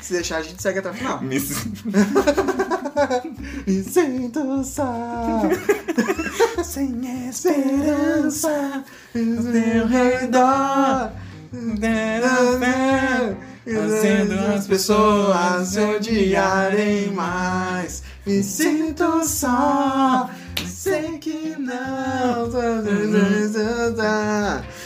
Se 0.00 0.14
deixar, 0.14 0.38
a 0.38 0.42
gente 0.42 0.60
segue 0.62 0.78
até 0.80 0.90
o 0.90 0.94
final. 0.94 1.20
Me, 1.22 1.38
Me 3.66 3.82
sinto 3.82 4.64
só. 4.64 5.42
sem 6.62 7.28
esperança. 7.28 8.84
No 9.14 9.52
teu 9.52 9.86
redor. 9.86 11.12
Fazendo 13.64 14.34
as 14.54 14.66
pessoas 14.66 15.76
odiarem 15.76 17.12
mais. 17.12 18.02
Me 18.26 18.42
sinto 18.42 19.24
só, 19.26 20.28
sei 20.84 21.18
que 21.18 21.56
não. 21.58 22.50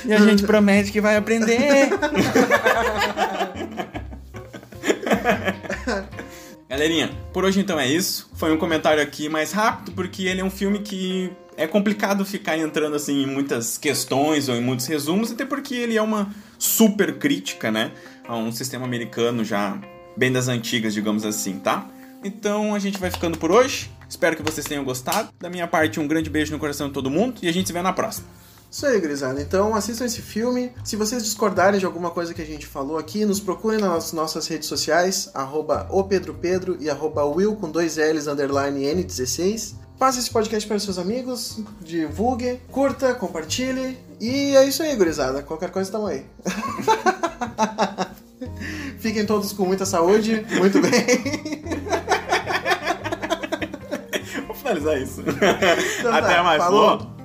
E 0.05 0.15
a 0.15 0.19
gente 0.19 0.45
promete 0.45 0.93
que 0.93 1.01
vai 1.01 1.17
aprender. 1.17 1.91
Galerinha, 6.69 7.11
por 7.33 7.45
hoje 7.45 7.59
então 7.61 7.81
é 7.81 7.89
isso. 7.89 8.31
Foi 8.35 8.53
um 8.53 8.57
comentário 8.57 9.03
aqui 9.03 9.29
mais 9.29 9.51
rápido, 9.51 9.91
porque 9.93 10.23
ele 10.27 10.41
é 10.41 10.45
um 10.45 10.51
filme 10.51 10.79
que 10.79 11.33
é 11.57 11.67
complicado 11.67 12.25
ficar 12.25 12.57
entrando 12.57 12.95
assim 12.95 13.25
em 13.25 13.27
muitas 13.27 13.77
questões 13.77 14.49
ou 14.49 14.55
em 14.55 14.61
muitos 14.61 14.87
resumos, 14.87 15.33
até 15.33 15.45
porque 15.45 15.75
ele 15.75 15.97
é 15.97 16.03
uma 16.03 16.33
super 16.57 17.19
crítica, 17.19 17.73
né, 17.73 17.91
a 18.29 18.37
um 18.37 18.53
sistema 18.53 18.85
americano 18.85 19.45
já 19.45 19.77
bem 20.17 20.31
das 20.31 20.47
antigas, 20.47 20.95
digamos 20.95 21.25
assim, 21.25 21.59
tá? 21.59 21.89
Então 22.23 22.75
a 22.75 22.79
gente 22.79 22.99
vai 22.99 23.11
ficando 23.11 23.37
por 23.39 23.51
hoje. 23.51 23.91
Espero 24.09 24.37
que 24.37 24.43
vocês 24.43 24.67
tenham 24.67 24.85
gostado. 24.85 25.29
Da 25.39 25.51
minha 25.51 25.67
parte, 25.67 26.01
um 26.01 26.09
grande 26.09 26.31
beijo 26.31 26.53
no 26.53 26.59
coração 26.59 26.89
de 26.89 26.95
todo 26.95 27.11
mundo 27.11 27.39
e 27.43 27.49
a 27.49 27.53
gente 27.53 27.67
se 27.67 27.73
vê 27.73 27.83
na 27.83 27.93
próxima. 27.93 28.27
Isso 28.71 28.87
aí, 28.87 29.01
Grisada. 29.01 29.41
Então 29.41 29.75
assistam 29.75 30.05
esse 30.05 30.21
filme. 30.21 30.73
Se 30.85 30.95
vocês 30.95 31.23
discordarem 31.23 31.81
de 31.81 31.87
alguma 31.87 32.11
coisa 32.11 32.35
que 32.35 32.43
a 32.43 32.45
gente 32.45 32.67
falou 32.67 32.99
aqui, 32.99 33.25
nos 33.25 33.41
procurem 33.41 33.81
nas 33.81 34.13
nossas 34.13 34.47
redes 34.47 34.69
sociais, 34.69 35.31
arroba 35.33 35.87
o 35.91 36.05
Pedro 36.05 36.35
Pedro 36.35 36.77
e 36.79 36.91
arroba 36.91 37.25
Will 37.25 37.57
com 37.57 37.71
dois 37.71 37.97
L's 37.97 38.27
underline 38.27 38.85
N16. 38.85 39.75
Passe 39.99 40.19
esse 40.21 40.31
podcast 40.31 40.69
para 40.69 40.79
seus 40.79 40.99
amigos, 40.99 41.61
divulgue, 41.81 42.61
curta, 42.71 43.15
compartilhe. 43.15 43.99
E 44.21 44.55
é 44.55 44.65
isso 44.65 44.83
aí, 44.83 44.95
gurizada. 44.95 45.43
Qualquer 45.43 45.71
coisa, 45.71 45.91
tamo 45.91 46.07
aí. 46.07 46.25
Fiquem 49.01 49.27
todos 49.27 49.53
com 49.53 49.65
muita 49.65 49.87
saúde, 49.87 50.45
muito 50.59 50.81
bem. 50.81 51.63
finalizar 54.79 55.01
isso. 55.01 55.23
Então, 56.01 56.15
Até 56.15 56.35
tá, 56.35 56.43
mais. 56.43 56.63
Falou. 56.63 57.18